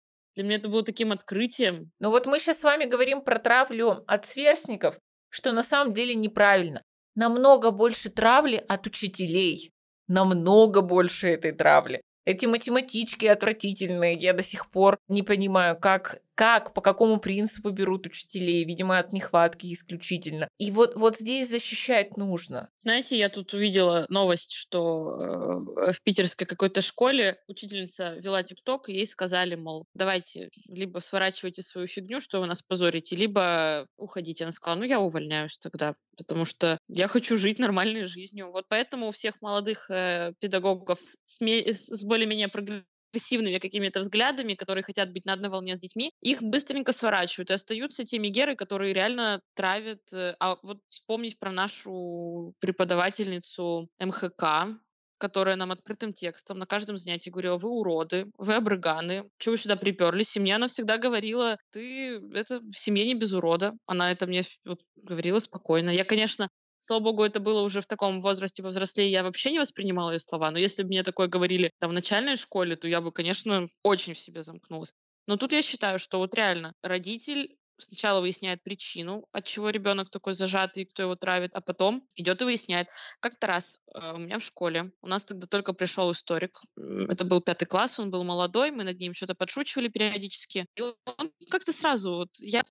для 0.41 0.49
меня 0.49 0.57
это 0.57 0.71
было 0.71 0.83
таким 0.83 1.13
открытием. 1.13 1.93
Ну 1.99 2.09
вот 2.09 2.25
мы 2.25 2.39
сейчас 2.39 2.61
с 2.61 2.63
вами 2.63 2.87
говорим 2.87 3.21
про 3.21 3.39
травлю 3.39 4.05
от 4.07 4.25
сверстников, 4.25 4.99
что 5.29 5.53
на 5.53 5.63
самом 5.63 5.93
деле 5.93 6.15
неправильно. 6.15 6.83
Намного 7.15 7.71
больше 7.71 8.09
травли 8.09 8.57
от 8.57 8.87
учителей. 8.87 9.71
Намного 10.09 10.81
больше 10.81 11.29
этой 11.29 11.53
травли. 11.53 12.01
Эти 12.25 12.47
математички 12.47 13.27
отвратительные, 13.27 14.15
я 14.15 14.33
до 14.33 14.43
сих 14.43 14.71
пор 14.71 14.99
не 15.09 15.23
понимаю, 15.23 15.79
как, 15.79 16.21
как, 16.41 16.73
по 16.73 16.81
какому 16.81 17.21
принципу 17.21 17.69
берут 17.69 18.07
учителей, 18.07 18.65
видимо, 18.65 18.99
от 18.99 19.13
нехватки 19.13 19.75
исключительно. 19.75 20.49
И 20.57 20.71
вот, 20.71 20.95
вот 20.97 21.19
здесь 21.19 21.51
защищать 21.51 22.17
нужно. 22.17 22.71
Знаете, 22.79 23.19
я 23.19 23.29
тут 23.29 23.53
увидела 23.53 24.07
новость, 24.09 24.53
что 24.55 25.17
э, 25.21 25.93
в 25.93 26.03
питерской 26.03 26.47
какой-то 26.47 26.81
школе 26.81 27.37
учительница 27.47 28.15
вела 28.15 28.43
ТикТок, 28.43 28.89
и 28.89 28.95
ей 28.95 29.07
сказали, 29.07 29.55
мол, 29.55 29.85
давайте 29.93 30.49
либо 30.67 31.01
сворачивайте 31.01 31.61
свою 31.61 31.87
фигню, 31.87 32.21
что 32.21 32.41
вы 32.41 32.47
нас 32.47 32.63
позорите, 32.63 33.17
либо 33.17 33.87
уходите. 33.99 34.45
Она 34.45 34.53
сказала, 34.53 34.79
ну 34.79 34.87
я 34.87 34.99
увольняюсь 34.99 35.59
тогда, 35.59 35.95
потому 36.17 36.47
что 36.47 36.79
я 36.89 37.07
хочу 37.07 37.37
жить 37.37 37.59
нормальной 37.59 38.07
жизнью. 38.07 38.51
Вот 38.51 38.65
поэтому 38.67 39.09
у 39.09 39.11
всех 39.11 39.43
молодых 39.43 39.91
э, 39.91 40.33
педагогов 40.41 41.01
с, 41.27 41.43
с 41.43 42.03
более-менее 42.03 42.49
прогрессивными 42.49 42.87
какими-то 43.13 44.01
взглядами, 44.01 44.55
которые 44.55 44.85
хотят 44.85 45.13
быть 45.13 45.27
на 45.27 45.33
одной 45.35 45.51
волне 45.51 45.77
с 45.77 45.81
детьми, 45.81 46.13
их 46.21 46.43
быстренько 46.43 46.93
сворачивают. 46.93 47.51
И 47.51 47.55
остаются 47.55 48.05
те 48.05 48.19
мигеры, 48.19 48.57
которые 48.57 48.93
реально 48.95 49.41
травят. 49.55 50.01
э, 50.13 50.35
А 50.39 50.57
вот 50.63 50.79
вспомнить 50.89 51.39
про 51.39 51.53
нашу 51.53 52.55
преподавательницу 52.61 53.89
МХК, 53.99 54.79
которая 55.21 55.57
нам 55.57 55.71
открытым 55.71 56.13
текстом 56.13 56.59
на 56.59 56.67
каждом 56.67 56.97
занятии 56.97 57.31
говорила, 57.31 57.59
вы 57.59 57.69
уроды, 57.69 58.27
вы 58.39 58.55
обрыганы, 58.55 59.29
чего 59.39 59.53
вы 59.53 59.59
сюда 59.59 59.77
приперлись? 59.77 60.37
И 60.37 60.41
мне 60.41 60.57
она 60.57 60.67
всегда 60.67 60.97
говорила, 60.97 61.59
ты 61.71 62.17
это 62.33 62.61
в 62.61 62.73
семье 62.73 63.05
не 63.07 63.15
без 63.15 63.33
урода. 63.35 63.75
Она 63.87 64.11
это 64.11 64.27
мне 64.27 64.43
вот 64.65 64.81
говорила 64.97 65.39
спокойно. 65.39 65.91
Я, 65.91 66.05
конечно, 66.05 66.49
Слава 66.81 67.01
богу, 67.03 67.23
это 67.23 67.41
было 67.41 67.61
уже 67.61 67.83
в 67.83 67.87
таком 67.87 68.21
возрасте 68.21 68.63
повзрослее, 68.63 69.11
я 69.11 69.23
вообще 69.23 69.53
не 69.53 69.59
воспринимала 69.59 70.13
ее 70.13 70.19
слова. 70.19 70.51
Но 70.51 70.59
если 70.59 70.83
бы 70.83 70.89
мне 70.89 71.03
такое 71.03 71.29
говорили 71.29 71.73
там, 71.79 71.91
в 71.91 71.95
начальной 71.95 72.37
школе, 72.37 72.75
то 72.75 72.89
я 72.89 73.03
бы, 73.03 73.13
конечно, 73.13 73.69
очень 73.83 74.15
в 74.15 74.19
себе 74.19 74.43
замкнулась. 74.43 74.95
Но 75.27 75.37
тут 75.37 75.53
я 75.53 75.61
считаю, 75.61 75.99
что 75.99 76.19
вот 76.19 76.35
реально 76.35 76.75
родитель 76.83 77.55
сначала 77.83 78.21
выясняет 78.21 78.63
причину, 78.63 79.27
от 79.33 79.45
чего 79.45 79.71
ребенок 79.71 80.11
такой 80.11 80.33
зажатый, 80.33 80.87
кто 80.87 81.03
его 81.03 81.17
травит, 81.17 81.55
а 81.55 81.61
потом 81.61 82.07
идет 82.15 82.41
и 82.41 82.45
выясняет. 82.45 82.89
Как-то 83.21 83.47
раз 83.47 83.79
э, 83.95 84.15
у 84.15 84.19
меня 84.19 84.39
в 84.39 84.45
школе, 84.45 84.93
у 85.03 85.07
нас 85.07 85.25
тогда 85.25 85.47
только 85.47 85.73
пришел 85.73 86.11
историк, 86.13 86.61
это 86.77 87.25
был 87.25 87.41
пятый 87.41 87.67
класс, 87.67 87.99
он 87.99 88.11
был 88.11 88.25
молодой, 88.25 88.71
мы 88.71 88.85
над 88.85 88.99
ним 88.99 89.15
что-то 89.15 89.35
подшучивали 89.35 89.89
периодически, 89.89 90.67
и 90.77 90.83
он 90.83 91.33
как-то 91.51 91.73
сразу, 91.73 92.11
вот 92.13 92.31
я 92.39 92.63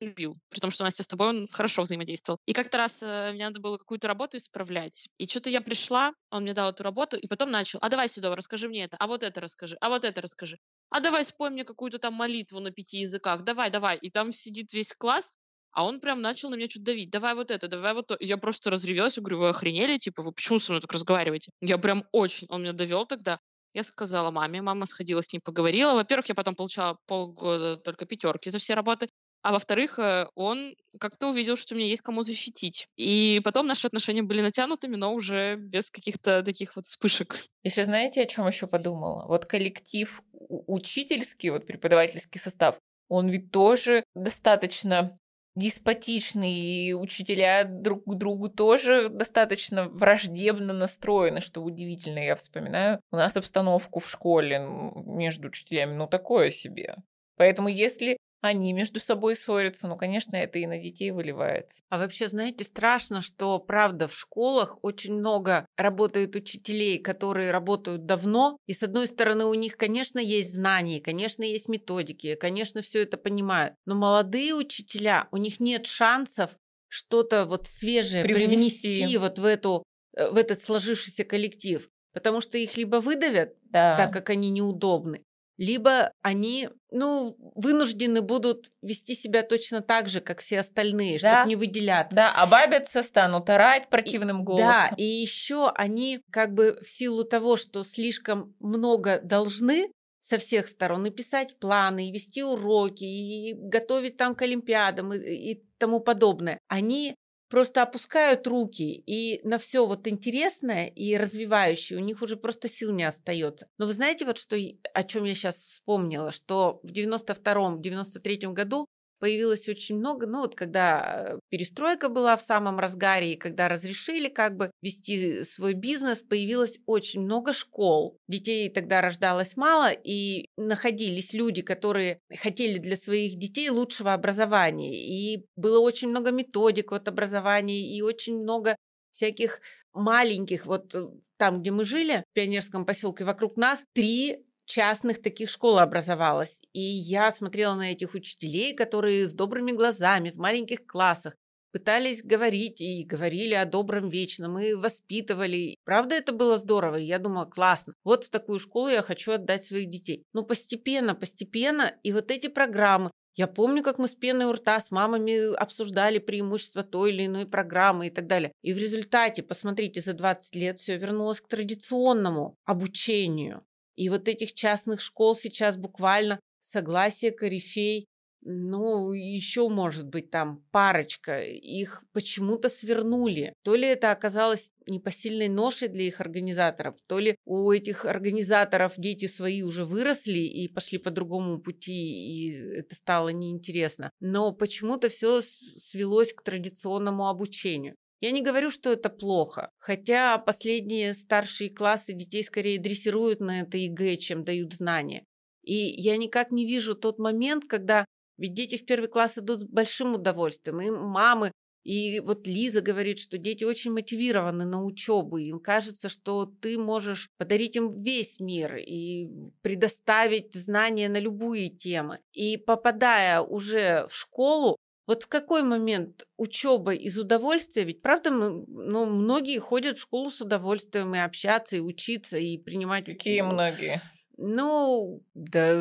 любил, 0.00 0.36
при 0.50 0.60
том, 0.60 0.70
что 0.70 0.84
Настя 0.84 1.02
с 1.02 1.06
тобой 1.06 1.28
он 1.28 1.48
хорошо 1.48 1.82
взаимодействовал. 1.82 2.38
И 2.46 2.52
как-то 2.52 2.78
раз 2.78 3.02
э, 3.02 3.32
мне 3.32 3.44
надо 3.44 3.60
было 3.60 3.76
какую-то 3.76 4.08
работу 4.08 4.36
исправлять. 4.36 5.08
И 5.18 5.26
что-то 5.26 5.50
я 5.50 5.60
пришла, 5.60 6.12
он 6.30 6.42
мне 6.42 6.54
дал 6.54 6.70
эту 6.70 6.82
работу, 6.82 7.16
и 7.16 7.26
потом 7.26 7.50
начал, 7.50 7.78
а 7.82 7.88
давай 7.88 8.08
сюда, 8.08 8.34
расскажи 8.34 8.68
мне 8.68 8.84
это, 8.84 8.96
а 8.98 9.06
вот 9.06 9.22
это 9.22 9.40
расскажи, 9.40 9.76
а 9.80 9.88
вот 9.88 10.04
это 10.04 10.20
расскажи. 10.20 10.58
А 10.90 11.00
давай 11.00 11.24
спой 11.24 11.50
мне 11.50 11.64
какую-то 11.64 11.98
там 11.98 12.14
молитву 12.14 12.60
на 12.60 12.70
пяти 12.70 12.98
языках, 12.98 13.42
давай, 13.42 13.70
давай. 13.70 13.96
И 13.98 14.10
там 14.10 14.32
сидит 14.32 14.72
весь 14.72 14.92
класс, 14.92 15.32
а 15.74 15.84
он 15.84 16.00
прям 16.00 16.22
начал 16.22 16.50
на 16.50 16.54
меня 16.54 16.68
что-то 16.68 16.86
давить. 16.86 17.10
Давай 17.10 17.34
вот 17.34 17.50
это, 17.50 17.66
давай 17.66 17.94
вот 17.94 18.06
то. 18.06 18.14
И 18.14 18.26
я 18.26 18.36
просто 18.36 18.70
разревелась, 18.70 19.18
говорю, 19.18 19.38
вы 19.38 19.48
охренели? 19.48 19.98
Типа, 19.98 20.22
вы 20.22 20.32
почему 20.32 20.60
со 20.60 20.72
мной 20.72 20.80
так 20.80 20.92
разговариваете? 20.92 21.50
Я 21.60 21.78
прям 21.78 22.04
очень... 22.12 22.46
Он 22.48 22.62
меня 22.62 22.72
довел 22.72 23.06
тогда. 23.06 23.40
Я 23.72 23.82
сказала 23.82 24.30
маме, 24.30 24.62
мама 24.62 24.86
сходила 24.86 25.20
с 25.20 25.32
ним, 25.32 25.42
поговорила. 25.44 25.94
Во-первых, 25.94 26.28
я 26.28 26.36
потом 26.36 26.54
получала 26.54 26.96
полгода 27.06 27.76
только 27.76 28.06
пятерки 28.06 28.50
за 28.50 28.58
все 28.58 28.74
работы. 28.74 29.08
А 29.44 29.52
во-вторых, 29.52 29.98
э, 29.98 30.26
он 30.36 30.74
как-то 30.98 31.28
увидел, 31.28 31.56
что 31.56 31.74
мне 31.74 31.86
есть 31.90 32.00
кому 32.00 32.22
защитить. 32.22 32.86
И 32.96 33.42
потом 33.44 33.66
наши 33.66 33.86
отношения 33.86 34.22
были 34.22 34.40
натянутыми, 34.40 34.96
но 34.96 35.12
уже 35.12 35.56
без 35.56 35.90
каких-то 35.90 36.42
таких 36.42 36.76
вот 36.76 36.86
вспышек. 36.86 37.36
Еще 37.62 37.84
знаете, 37.84 38.22
о 38.22 38.26
чем 38.26 38.46
еще 38.46 38.66
подумала? 38.66 39.26
Вот 39.28 39.44
коллектив 39.44 40.22
у- 40.32 40.74
учительский, 40.74 41.50
вот 41.50 41.66
преподавательский 41.66 42.40
состав, 42.40 42.78
он 43.10 43.28
ведь 43.28 43.50
тоже 43.50 44.04
достаточно 44.14 45.18
деспотичный, 45.56 46.54
и 46.54 46.94
учителя 46.94 47.64
друг 47.64 48.04
к 48.06 48.14
другу 48.14 48.48
тоже 48.48 49.10
достаточно 49.10 49.90
враждебно 49.90 50.72
настроены, 50.72 51.42
что 51.42 51.60
удивительно. 51.60 52.18
Я 52.18 52.34
вспоминаю 52.36 52.98
у 53.12 53.16
нас 53.16 53.36
обстановку 53.36 54.00
в 54.00 54.08
школе 54.08 54.58
между 55.04 55.48
учителями, 55.48 55.94
ну 55.96 56.06
такое 56.06 56.48
себе. 56.50 56.96
Поэтому 57.36 57.68
если 57.68 58.16
они 58.48 58.72
между 58.72 59.00
собой 59.00 59.36
ссорятся, 59.36 59.88
ну, 59.88 59.96
конечно, 59.96 60.36
это 60.36 60.58
и 60.58 60.66
на 60.66 60.78
детей 60.78 61.10
выливается. 61.10 61.82
А 61.88 61.98
вообще, 61.98 62.28
знаете, 62.28 62.64
страшно, 62.64 63.22
что, 63.22 63.58
правда, 63.58 64.08
в 64.08 64.14
школах 64.16 64.78
очень 64.82 65.14
много 65.14 65.66
работают 65.76 66.36
учителей, 66.36 66.98
которые 66.98 67.50
работают 67.50 68.06
давно, 68.06 68.58
и, 68.66 68.72
с 68.72 68.82
одной 68.82 69.06
стороны, 69.08 69.44
у 69.46 69.54
них, 69.54 69.76
конечно, 69.76 70.18
есть 70.18 70.52
знания, 70.54 71.00
конечно, 71.00 71.42
есть 71.42 71.68
методики, 71.68 72.34
конечно, 72.34 72.82
все 72.82 73.02
это 73.02 73.16
понимают, 73.16 73.74
но 73.86 73.94
молодые 73.94 74.54
учителя, 74.54 75.28
у 75.30 75.36
них 75.36 75.60
нет 75.60 75.86
шансов 75.86 76.50
что-то 76.88 77.44
вот 77.46 77.66
свежее 77.66 78.22
Привнести. 78.24 78.92
привнести 78.92 79.16
вот 79.18 79.38
в, 79.38 79.44
эту, 79.44 79.82
э, 80.16 80.30
в 80.30 80.36
этот 80.36 80.62
сложившийся 80.62 81.24
коллектив, 81.24 81.88
потому 82.12 82.40
что 82.40 82.58
их 82.58 82.76
либо 82.76 82.96
выдавят, 82.96 83.54
Да. 83.64 83.96
так 83.96 84.12
как 84.12 84.30
они 84.30 84.50
неудобны, 84.50 85.24
либо 85.56 86.12
они, 86.22 86.68
ну, 86.90 87.36
вынуждены 87.54 88.22
будут 88.22 88.72
вести 88.82 89.14
себя 89.14 89.42
точно 89.42 89.80
так 89.82 90.08
же, 90.08 90.20
как 90.20 90.40
все 90.40 90.60
остальные, 90.60 91.18
Да. 91.20 91.34
чтобы 91.36 91.48
не 91.48 91.56
выделяться. 91.56 92.16
Да, 92.16 92.32
обабятся, 92.32 93.02
станут 93.02 93.48
орать 93.50 93.88
противным 93.88 94.44
голосом. 94.44 94.66
Да, 94.90 94.94
и 94.96 95.04
еще 95.04 95.70
они 95.74 96.20
как 96.30 96.54
бы 96.54 96.78
в 96.82 96.88
силу 96.88 97.24
того, 97.24 97.56
что 97.56 97.84
слишком 97.84 98.54
много 98.58 99.20
должны 99.20 99.90
со 100.20 100.38
всех 100.38 100.68
сторон 100.68 101.04
и 101.06 101.10
писать 101.10 101.58
планы, 101.58 102.08
и 102.08 102.12
вести 102.12 102.42
уроки, 102.42 103.04
и 103.04 103.52
готовить 103.54 104.16
там 104.16 104.34
к 104.34 104.42
олимпиадам 104.42 105.12
и, 105.12 105.18
и 105.18 105.64
тому 105.78 106.00
подобное, 106.00 106.58
они 106.68 107.14
просто 107.48 107.82
опускают 107.82 108.46
руки, 108.46 109.02
и 109.06 109.40
на 109.46 109.58
все 109.58 109.86
вот 109.86 110.06
интересное 110.08 110.86
и 110.86 111.16
развивающее 111.16 111.98
у 111.98 112.02
них 112.02 112.22
уже 112.22 112.36
просто 112.36 112.68
сил 112.68 112.92
не 112.92 113.04
остается. 113.04 113.68
Но 113.78 113.86
вы 113.86 113.92
знаете 113.92 114.24
вот 114.24 114.38
что, 114.38 114.56
о 114.94 115.02
чем 115.04 115.24
я 115.24 115.34
сейчас 115.34 115.56
вспомнила, 115.56 116.32
что 116.32 116.80
в 116.82 116.92
92-93 116.92 118.52
году 118.52 118.88
появилось 119.24 119.70
очень 119.70 119.96
много, 119.96 120.26
ну 120.26 120.40
вот 120.40 120.54
когда 120.54 121.36
э, 121.36 121.38
перестройка 121.48 122.10
была 122.10 122.36
в 122.36 122.42
самом 122.42 122.78
разгаре, 122.78 123.32
и 123.32 123.36
когда 123.38 123.70
разрешили 123.70 124.28
как 124.28 124.54
бы 124.54 124.70
вести 124.82 125.44
свой 125.44 125.72
бизнес, 125.72 126.20
появилось 126.20 126.78
очень 126.84 127.22
много 127.22 127.54
школ. 127.54 128.18
Детей 128.28 128.68
тогда 128.68 129.00
рождалось 129.00 129.56
мало, 129.56 129.88
и 129.90 130.50
находились 130.58 131.32
люди, 131.32 131.62
которые 131.62 132.18
хотели 132.36 132.78
для 132.78 132.96
своих 132.96 133.38
детей 133.38 133.70
лучшего 133.70 134.12
образования. 134.12 134.94
И 134.94 135.46
было 135.56 135.78
очень 135.78 136.10
много 136.10 136.30
методик 136.30 136.90
вот 136.90 137.08
образования, 137.08 137.80
и 137.96 138.02
очень 138.02 138.42
много 138.42 138.76
всяких 139.12 139.62
маленьких, 139.94 140.66
вот 140.66 140.94
э, 140.94 141.08
там, 141.38 141.60
где 141.60 141.70
мы 141.70 141.86
жили, 141.86 142.24
в 142.30 142.34
пионерском 142.34 142.84
поселке, 142.84 143.24
вокруг 143.24 143.56
нас 143.56 143.86
три 143.94 144.44
частных 144.66 145.22
таких 145.22 145.50
школ 145.50 145.78
образовалось. 145.78 146.58
И 146.72 146.80
я 146.80 147.32
смотрела 147.32 147.74
на 147.74 147.92
этих 147.92 148.14
учителей, 148.14 148.74
которые 148.74 149.26
с 149.26 149.32
добрыми 149.32 149.72
глазами 149.72 150.30
в 150.30 150.36
маленьких 150.36 150.86
классах 150.86 151.34
пытались 151.74 152.22
говорить 152.22 152.80
и 152.80 153.02
говорили 153.02 153.54
о 153.54 153.64
добром 153.64 154.08
вечном, 154.08 154.60
и 154.60 154.74
воспитывали. 154.74 155.76
Правда, 155.84 156.14
это 156.14 156.32
было 156.32 156.56
здорово, 156.56 157.00
и 157.00 157.04
я 157.04 157.18
думала, 157.18 157.46
классно. 157.46 157.94
Вот 158.04 158.24
в 158.24 158.30
такую 158.30 158.60
школу 158.60 158.88
я 158.88 159.02
хочу 159.02 159.32
отдать 159.32 159.64
своих 159.64 159.90
детей. 159.90 160.22
Но 160.32 160.44
постепенно, 160.44 161.16
постепенно, 161.16 161.92
и 162.04 162.12
вот 162.12 162.30
эти 162.30 162.46
программы, 162.46 163.10
я 163.34 163.48
помню, 163.48 163.82
как 163.82 163.98
мы 163.98 164.06
с 164.06 164.14
пеной 164.14 164.46
у 164.46 164.52
рта 164.52 164.80
с 164.80 164.92
мамами 164.92 165.56
обсуждали 165.56 166.18
преимущества 166.18 166.84
той 166.84 167.10
или 167.12 167.26
иной 167.26 167.46
программы 167.46 168.06
и 168.06 168.10
так 168.10 168.28
далее. 168.28 168.52
И 168.62 168.72
в 168.72 168.78
результате, 168.78 169.42
посмотрите, 169.42 170.00
за 170.00 170.12
20 170.12 170.54
лет 170.54 170.78
все 170.78 170.96
вернулось 170.96 171.40
к 171.40 171.48
традиционному 171.48 172.56
обучению. 172.64 173.64
И 173.96 174.08
вот 174.08 174.28
этих 174.28 174.54
частных 174.54 175.00
школ 175.00 175.36
сейчас 175.36 175.76
буквально 175.76 176.40
согласие 176.60 177.30
корифей 177.30 178.06
ну, 178.46 179.12
еще, 179.12 179.68
может 179.68 180.06
быть, 180.06 180.30
там 180.30 180.62
парочка. 180.70 181.42
Их 181.42 182.04
почему-то 182.12 182.68
свернули. 182.68 183.54
То 183.62 183.74
ли 183.74 183.88
это 183.88 184.10
оказалось 184.10 184.70
непосильной 184.86 185.48
ношей 185.48 185.88
для 185.88 186.04
их 186.04 186.20
организаторов, 186.20 186.96
то 187.06 187.18
ли 187.18 187.36
у 187.46 187.72
этих 187.72 188.04
организаторов 188.04 188.92
дети 188.98 189.26
свои 189.26 189.62
уже 189.62 189.86
выросли 189.86 190.40
и 190.40 190.68
пошли 190.68 190.98
по 190.98 191.10
другому 191.10 191.58
пути, 191.58 191.94
и 191.94 192.50
это 192.76 192.94
стало 192.94 193.30
неинтересно. 193.30 194.10
Но 194.20 194.52
почему-то 194.52 195.08
все 195.08 195.40
свелось 195.40 196.34
к 196.34 196.42
традиционному 196.42 197.28
обучению. 197.28 197.96
Я 198.24 198.30
не 198.30 198.40
говорю, 198.40 198.70
что 198.70 198.90
это 198.90 199.10
плохо, 199.10 199.68
хотя 199.78 200.38
последние 200.38 201.12
старшие 201.12 201.68
классы 201.68 202.14
детей 202.14 202.42
скорее 202.42 202.80
дрессируют 202.80 203.40
на 203.40 203.60
это 203.60 203.76
ЕГЭ, 203.76 204.16
чем 204.16 204.44
дают 204.44 204.72
знания. 204.72 205.26
И 205.62 205.74
я 205.74 206.16
никак 206.16 206.50
не 206.50 206.64
вижу 206.64 206.94
тот 206.94 207.18
момент, 207.18 207.66
когда 207.66 208.06
ведь 208.38 208.54
дети 208.54 208.78
в 208.78 208.86
первый 208.86 209.10
класс 209.10 209.36
идут 209.36 209.60
с 209.60 209.64
большим 209.64 210.14
удовольствием. 210.14 210.80
И 210.80 210.88
мамы, 210.88 211.52
и 211.82 212.20
вот 212.20 212.46
Лиза 212.46 212.80
говорит, 212.80 213.18
что 213.18 213.36
дети 213.36 213.62
очень 213.64 213.92
мотивированы 213.92 214.64
на 214.64 214.82
учебу. 214.82 215.36
Им 215.36 215.60
кажется, 215.60 216.08
что 216.08 216.46
ты 216.46 216.78
можешь 216.78 217.28
подарить 217.36 217.76
им 217.76 217.90
весь 218.00 218.40
мир 218.40 218.76
и 218.76 219.28
предоставить 219.60 220.54
знания 220.54 221.10
на 221.10 221.18
любые 221.18 221.68
темы. 221.68 222.20
И 222.32 222.56
попадая 222.56 223.42
уже 223.42 224.06
в 224.08 224.16
школу, 224.16 224.78
вот 225.06 225.24
в 225.24 225.28
какой 225.28 225.62
момент 225.62 226.26
учеба 226.36 226.94
из 226.94 227.18
удовольствия, 227.18 227.84
ведь 227.84 228.02
правда, 228.02 228.30
мы, 228.30 228.64
ну, 228.66 229.06
многие 229.06 229.58
ходят 229.58 229.98
в 229.98 230.02
школу 230.02 230.30
с 230.30 230.40
удовольствием 230.40 231.14
и 231.14 231.18
общаться, 231.18 231.76
и 231.76 231.80
учиться, 231.80 232.38
и 232.38 232.56
принимать... 232.58 233.04
Какие 233.04 233.42
многие? 233.42 234.00
Ну, 234.36 235.22
да, 235.34 235.74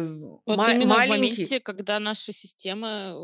Вот 0.45 0.57
ма- 0.57 0.71
именно 0.71 0.85
в 0.85 0.87
маленький. 0.97 1.07
моменте, 1.07 1.59
когда 1.59 1.99
наша 1.99 2.31
система, 2.33 3.15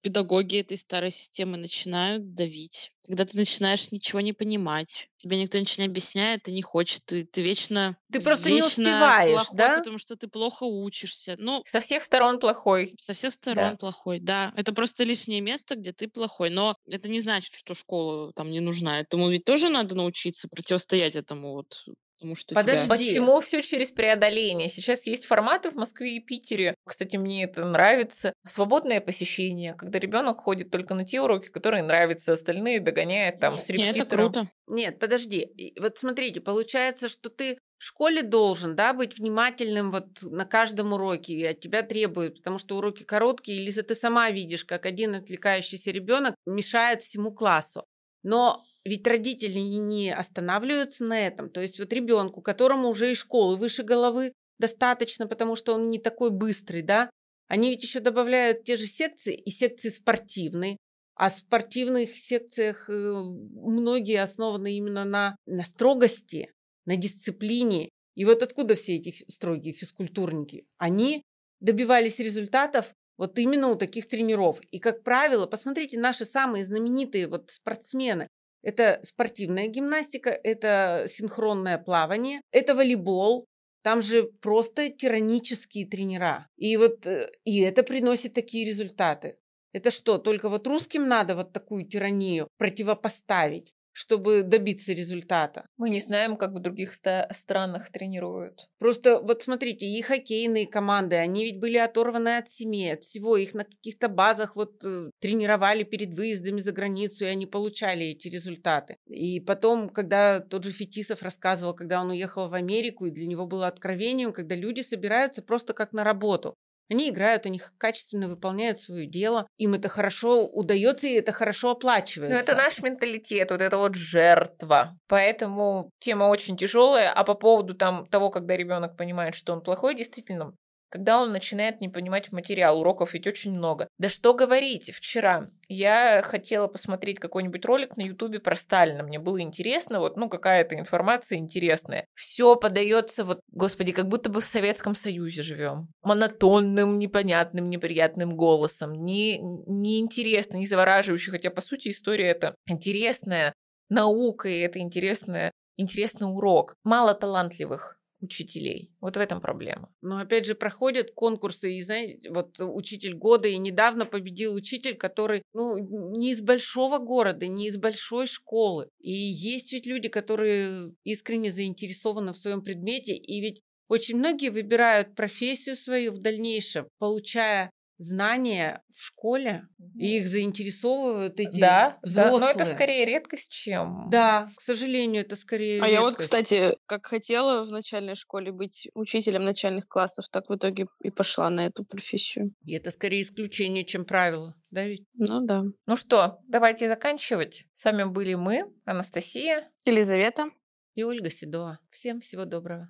педагоги 0.00 0.58
этой 0.58 0.76
старой 0.76 1.10
системы 1.10 1.56
начинают 1.56 2.34
давить, 2.34 2.92
когда 3.06 3.24
ты 3.24 3.36
начинаешь 3.36 3.90
ничего 3.90 4.20
не 4.20 4.32
понимать, 4.32 5.08
тебе 5.16 5.40
никто 5.40 5.58
ничего 5.58 5.84
не 5.84 5.88
объясняет, 5.90 6.42
ты 6.42 6.52
не 6.52 6.60
хочешь, 6.62 7.00
ты, 7.04 7.24
ты 7.24 7.42
вечно, 7.42 7.96
Ты 8.12 8.20
просто 8.20 8.50
не 8.50 8.56
вечно 8.56 8.66
успеваешь, 8.66 9.30
плохой, 9.32 9.56
да? 9.56 9.78
потому 9.78 9.98
что 9.98 10.16
ты 10.16 10.28
плохо 10.28 10.64
учишься. 10.64 11.36
Ну, 11.38 11.62
Со 11.66 11.80
всех 11.80 12.02
сторон 12.02 12.38
плохой. 12.38 12.94
со 13.00 13.12
всех 13.14 13.32
сторон 13.32 13.72
Да. 13.72 13.76
плохой, 13.76 14.20
да. 14.20 14.52
Это 14.56 14.72
просто 14.72 15.04
лишнее 15.04 15.40
место, 15.40 15.76
где 15.76 15.92
ты 15.92 16.08
плохой. 16.08 16.50
Но 16.50 16.76
это 16.88 17.08
не 17.08 17.20
значит, 17.20 17.54
что 17.54 17.74
школа 17.74 18.32
там 18.32 18.50
не 18.50 18.60
нужна. 18.60 19.00
Этому 19.00 19.30
ведь 19.30 19.44
тоже 19.44 19.68
надо 19.68 19.94
научиться 19.94 20.48
противостоять 20.48 21.16
этому 21.16 21.52
вот 21.52 21.84
тому, 22.18 22.34
что 22.34 22.54
Подожди. 22.54 22.84
тебя... 22.84 22.96
Почему 22.96 23.40
все 23.40 23.62
через 23.62 23.90
преодоление? 23.90 24.68
Сейчас 24.68 25.06
есть 25.06 25.26
форматы 25.26 25.70
в 25.70 25.74
Москве 25.74 26.16
и 26.16 26.20
Питере. 26.20 26.74
Кстати, 26.86 27.16
мне 27.16 27.44
это 27.44 27.64
нравится. 27.64 28.32
Свободное 28.46 29.00
посещение, 29.00 29.74
когда 29.74 29.98
ребенок 29.98 30.38
ходит 30.38 30.70
только 30.70 30.94
на 30.94 31.04
те 31.04 31.20
уроки, 31.20 31.48
которые 31.48 31.82
нравятся, 31.82 32.32
остальные 32.32 32.80
догоняет 32.80 33.40
там 33.40 33.58
с 33.58 33.68
Не, 33.68 33.74
это 33.74 33.98
репетитором. 33.98 34.32
круто. 34.32 34.50
Нет, 34.66 34.98
подожди. 34.98 35.74
Вот 35.80 35.98
смотрите, 35.98 36.40
получается, 36.40 37.08
что 37.08 37.30
ты 37.30 37.58
в 37.76 37.84
школе 37.84 38.22
должен, 38.22 38.76
да, 38.76 38.94
быть 38.94 39.18
внимательным 39.18 39.90
вот 39.90 40.22
на 40.22 40.46
каждом 40.46 40.92
уроке, 40.92 41.34
и 41.34 41.44
от 41.44 41.60
тебя 41.60 41.82
требуют, 41.82 42.36
потому 42.36 42.58
что 42.58 42.78
уроки 42.78 43.02
короткие, 43.02 43.58
и, 43.58 43.64
Лиза, 43.64 43.82
ты 43.82 43.94
сама 43.94 44.30
видишь, 44.30 44.64
как 44.64 44.86
один 44.86 45.14
отвлекающийся 45.16 45.90
ребенок 45.90 46.34
мешает 46.46 47.02
всему 47.02 47.32
классу. 47.32 47.84
Но 48.22 48.64
ведь 48.84 49.06
родители 49.06 49.58
не- 49.58 50.14
останавливаются 50.14 51.04
на 51.04 51.26
этом. 51.26 51.50
То 51.50 51.60
есть 51.60 51.78
вот 51.78 51.92
ребенку, 51.92 52.42
которому 52.42 52.88
уже 52.88 53.12
и 53.12 53.14
школы 53.14 53.56
выше 53.56 53.82
головы 53.82 54.32
достаточно, 54.58 55.26
потому 55.26 55.56
что 55.56 55.74
он 55.74 55.90
не 55.90 55.98
такой 55.98 56.30
быстрый, 56.30 56.82
да, 56.82 57.10
они 57.48 57.70
ведь 57.70 57.82
еще 57.82 58.00
добавляют 58.00 58.64
те 58.64 58.76
же 58.76 58.86
секции 58.86 59.34
и 59.34 59.50
секции 59.50 59.88
спортивные. 59.88 60.76
А 61.16 61.30
в 61.30 61.34
спортивных 61.34 62.16
секциях 62.16 62.90
э, 62.90 62.92
многие 62.92 64.20
основаны 64.20 64.76
именно 64.76 65.04
на, 65.04 65.36
на 65.46 65.64
строгости, 65.64 66.52
на 66.86 66.96
дисциплине. 66.96 67.90
И 68.16 68.24
вот 68.24 68.42
откуда 68.42 68.74
все 68.74 68.96
эти 68.96 69.14
строгие 69.30 69.74
физкультурники? 69.74 70.66
Они 70.76 71.22
добивались 71.60 72.18
результатов 72.18 72.92
вот 73.16 73.38
именно 73.38 73.68
у 73.68 73.76
таких 73.76 74.08
тренеров. 74.08 74.60
И, 74.72 74.80
как 74.80 75.04
правило, 75.04 75.46
посмотрите, 75.46 75.98
наши 75.98 76.24
самые 76.24 76.64
знаменитые 76.64 77.28
вот 77.28 77.50
спортсмены. 77.50 78.28
Это 78.64 79.00
спортивная 79.02 79.68
гимнастика, 79.68 80.30
это 80.30 81.06
синхронное 81.08 81.76
плавание, 81.78 82.40
это 82.50 82.74
волейбол, 82.74 83.46
там 83.82 84.00
же 84.00 84.24
просто 84.40 84.88
тиранические 84.88 85.86
тренера. 85.86 86.48
И 86.56 86.76
вот 86.78 87.06
э, 87.06 87.30
и 87.44 87.60
это 87.60 87.82
приносит 87.82 88.32
такие 88.32 88.66
результаты. 88.66 89.36
Это 89.72 89.90
что, 89.90 90.18
только 90.18 90.48
вот 90.48 90.66
русским 90.66 91.06
надо 91.06 91.36
вот 91.36 91.52
такую 91.52 91.84
тиранию 91.86 92.48
противопоставить, 92.56 93.74
чтобы 93.94 94.42
добиться 94.42 94.92
результата? 94.92 95.66
Мы 95.78 95.88
не 95.88 96.00
знаем, 96.00 96.36
как 96.36 96.52
в 96.52 96.58
других 96.58 96.92
странах 96.92 97.90
тренируют. 97.90 98.68
Просто 98.78 99.20
вот 99.20 99.42
смотрите, 99.42 99.86
и 99.86 100.02
хоккейные 100.02 100.66
команды, 100.66 101.16
они 101.16 101.44
ведь 101.44 101.60
были 101.60 101.78
оторваны 101.78 102.38
от 102.38 102.50
семьи, 102.50 102.90
от 102.90 103.04
всего. 103.04 103.36
Их 103.36 103.54
на 103.54 103.64
каких-то 103.64 104.08
базах 104.08 104.56
вот 104.56 104.84
э, 104.84 105.10
тренировали 105.20 105.84
перед 105.84 106.12
выездами 106.12 106.60
за 106.60 106.72
границу, 106.72 107.24
и 107.24 107.28
они 107.28 107.46
получали 107.46 108.06
эти 108.06 108.28
результаты. 108.28 108.96
И 109.06 109.38
потом, 109.40 109.88
когда 109.88 110.40
тот 110.40 110.64
же 110.64 110.72
Фетисов 110.72 111.22
рассказывал, 111.22 111.74
когда 111.74 112.00
он 112.00 112.10
уехал 112.10 112.48
в 112.48 112.54
Америку, 112.54 113.06
и 113.06 113.12
для 113.12 113.26
него 113.26 113.46
было 113.46 113.68
откровением, 113.68 114.32
когда 114.32 114.56
люди 114.56 114.80
собираются 114.80 115.40
просто 115.40 115.72
как 115.72 115.92
на 115.92 116.02
работу. 116.02 116.56
Они 116.90 117.08
играют, 117.10 117.46
они 117.46 117.60
качественно 117.78 118.28
выполняют 118.28 118.78
свое 118.80 119.06
дело, 119.06 119.46
им 119.56 119.74
это 119.74 119.88
хорошо 119.88 120.46
удается, 120.46 121.06
и 121.06 121.14
это 121.14 121.32
хорошо 121.32 121.68
Ну, 121.68 121.72
оплачивается. 121.72 122.36
это 122.52 122.54
наш 122.54 122.78
менталитет, 122.80 123.50
вот 123.50 123.60
это 123.62 123.78
вот 123.78 123.94
жертва. 123.94 124.98
Поэтому 125.08 125.90
тема 125.98 126.24
очень 126.24 126.56
тяжелая. 126.56 127.10
А 127.12 127.24
по 127.24 127.34
поводу 127.34 127.74
там 127.74 128.06
того, 128.06 128.30
когда 128.30 128.56
ребенок 128.56 128.96
понимает, 128.96 129.34
что 129.34 129.52
он 129.52 129.62
плохой, 129.62 129.94
действительно, 129.94 130.52
когда 130.94 131.20
он 131.20 131.32
начинает 131.32 131.80
не 131.80 131.88
понимать 131.88 132.30
материал, 132.30 132.78
уроков 132.78 133.14
ведь 133.14 133.26
очень 133.26 133.50
много. 133.50 133.88
Да 133.98 134.08
что 134.08 134.32
говорить, 134.32 134.92
вчера 134.94 135.50
я 135.66 136.22
хотела 136.22 136.68
посмотреть 136.68 137.18
какой-нибудь 137.18 137.64
ролик 137.64 137.96
на 137.96 138.02
Ютубе 138.02 138.38
про 138.38 138.54
Сталина. 138.54 139.02
Мне 139.02 139.18
было 139.18 139.40
интересно, 139.40 139.98
вот, 139.98 140.16
ну, 140.16 140.28
какая-то 140.28 140.78
информация 140.78 141.38
интересная. 141.38 142.06
Все 142.14 142.54
подается, 142.54 143.24
вот, 143.24 143.40
господи, 143.50 143.90
как 143.90 144.06
будто 144.06 144.30
бы 144.30 144.40
в 144.40 144.44
Советском 144.44 144.94
Союзе 144.94 145.42
живем. 145.42 145.88
Монотонным, 146.04 146.96
непонятным, 147.00 147.68
неприятным 147.70 148.36
голосом. 148.36 149.04
Не, 149.04 149.38
неинтересно, 149.40 150.58
не 150.58 150.68
завораживающе, 150.68 151.32
хотя, 151.32 151.50
по 151.50 151.60
сути, 151.60 151.88
история 151.88 152.28
это 152.28 152.54
интересная 152.68 153.52
наука, 153.88 154.48
и 154.48 154.60
это 154.60 154.78
интересная, 154.78 155.50
интересный 155.76 156.32
урок. 156.32 156.76
Мало 156.84 157.14
талантливых 157.14 157.98
учителей. 158.24 158.90
Вот 159.00 159.16
в 159.16 159.20
этом 159.20 159.40
проблема. 159.40 159.88
Но 160.02 160.18
опять 160.18 160.46
же 160.46 160.54
проходят 160.54 161.12
конкурсы, 161.12 161.74
и 161.74 161.82
знаете, 161.82 162.30
вот 162.30 162.56
учитель 162.58 163.14
года, 163.14 163.48
и 163.48 163.58
недавно 163.58 164.06
победил 164.06 164.54
учитель, 164.54 164.96
который, 164.96 165.42
ну, 165.52 165.78
не 165.78 166.32
из 166.32 166.40
большого 166.40 166.98
города, 166.98 167.46
не 167.46 167.68
из 167.68 167.76
большой 167.76 168.26
школы. 168.26 168.88
И 168.98 169.12
есть 169.12 169.72
ведь 169.72 169.86
люди, 169.86 170.08
которые 170.08 170.94
искренне 171.04 171.52
заинтересованы 171.52 172.32
в 172.32 172.36
своем 172.36 172.62
предмете, 172.62 173.14
и 173.14 173.40
ведь 173.40 173.60
очень 173.88 174.16
многие 174.16 174.48
выбирают 174.48 175.14
профессию 175.14 175.76
свою 175.76 176.12
в 176.12 176.18
дальнейшем, 176.18 176.88
получая 176.98 177.70
знания 178.04 178.82
в 178.94 179.02
школе, 179.02 179.66
и 179.96 180.18
их 180.18 180.28
заинтересовывают 180.28 181.40
эти 181.40 181.58
да, 181.58 181.90
да, 181.90 181.98
взрослые. 182.02 182.40
но 182.40 182.50
это 182.50 182.64
скорее 182.66 183.04
редкость, 183.04 183.50
чем... 183.50 184.08
Да, 184.10 184.50
к 184.56 184.62
сожалению, 184.62 185.22
это 185.22 185.36
скорее 185.36 185.80
А 185.80 185.88
я 185.88 186.00
вот, 186.00 186.10
редкость. 186.10 186.30
кстати, 186.30 186.76
как 186.86 187.06
хотела 187.06 187.64
в 187.64 187.70
начальной 187.70 188.14
школе 188.14 188.52
быть 188.52 188.88
учителем 188.94 189.44
начальных 189.44 189.88
классов, 189.88 190.26
так 190.30 190.48
в 190.48 190.54
итоге 190.54 190.86
и 191.02 191.10
пошла 191.10 191.50
на 191.50 191.66
эту 191.66 191.84
профессию. 191.84 192.54
И 192.64 192.74
это 192.74 192.90
скорее 192.90 193.22
исключение, 193.22 193.84
чем 193.84 194.04
правило, 194.04 194.54
да 194.70 194.86
ведь? 194.86 195.06
Ну 195.14 195.40
да. 195.44 195.64
Ну 195.86 195.96
что, 195.96 196.38
давайте 196.46 196.88
заканчивать. 196.88 197.64
С 197.74 197.84
вами 197.84 198.04
были 198.04 198.34
мы, 198.34 198.72
Анастасия. 198.84 199.70
Елизавета. 199.84 200.50
И 200.94 201.02
Ольга 201.02 201.30
Седова. 201.30 201.80
Всем 201.90 202.20
всего 202.20 202.44
доброго. 202.44 202.88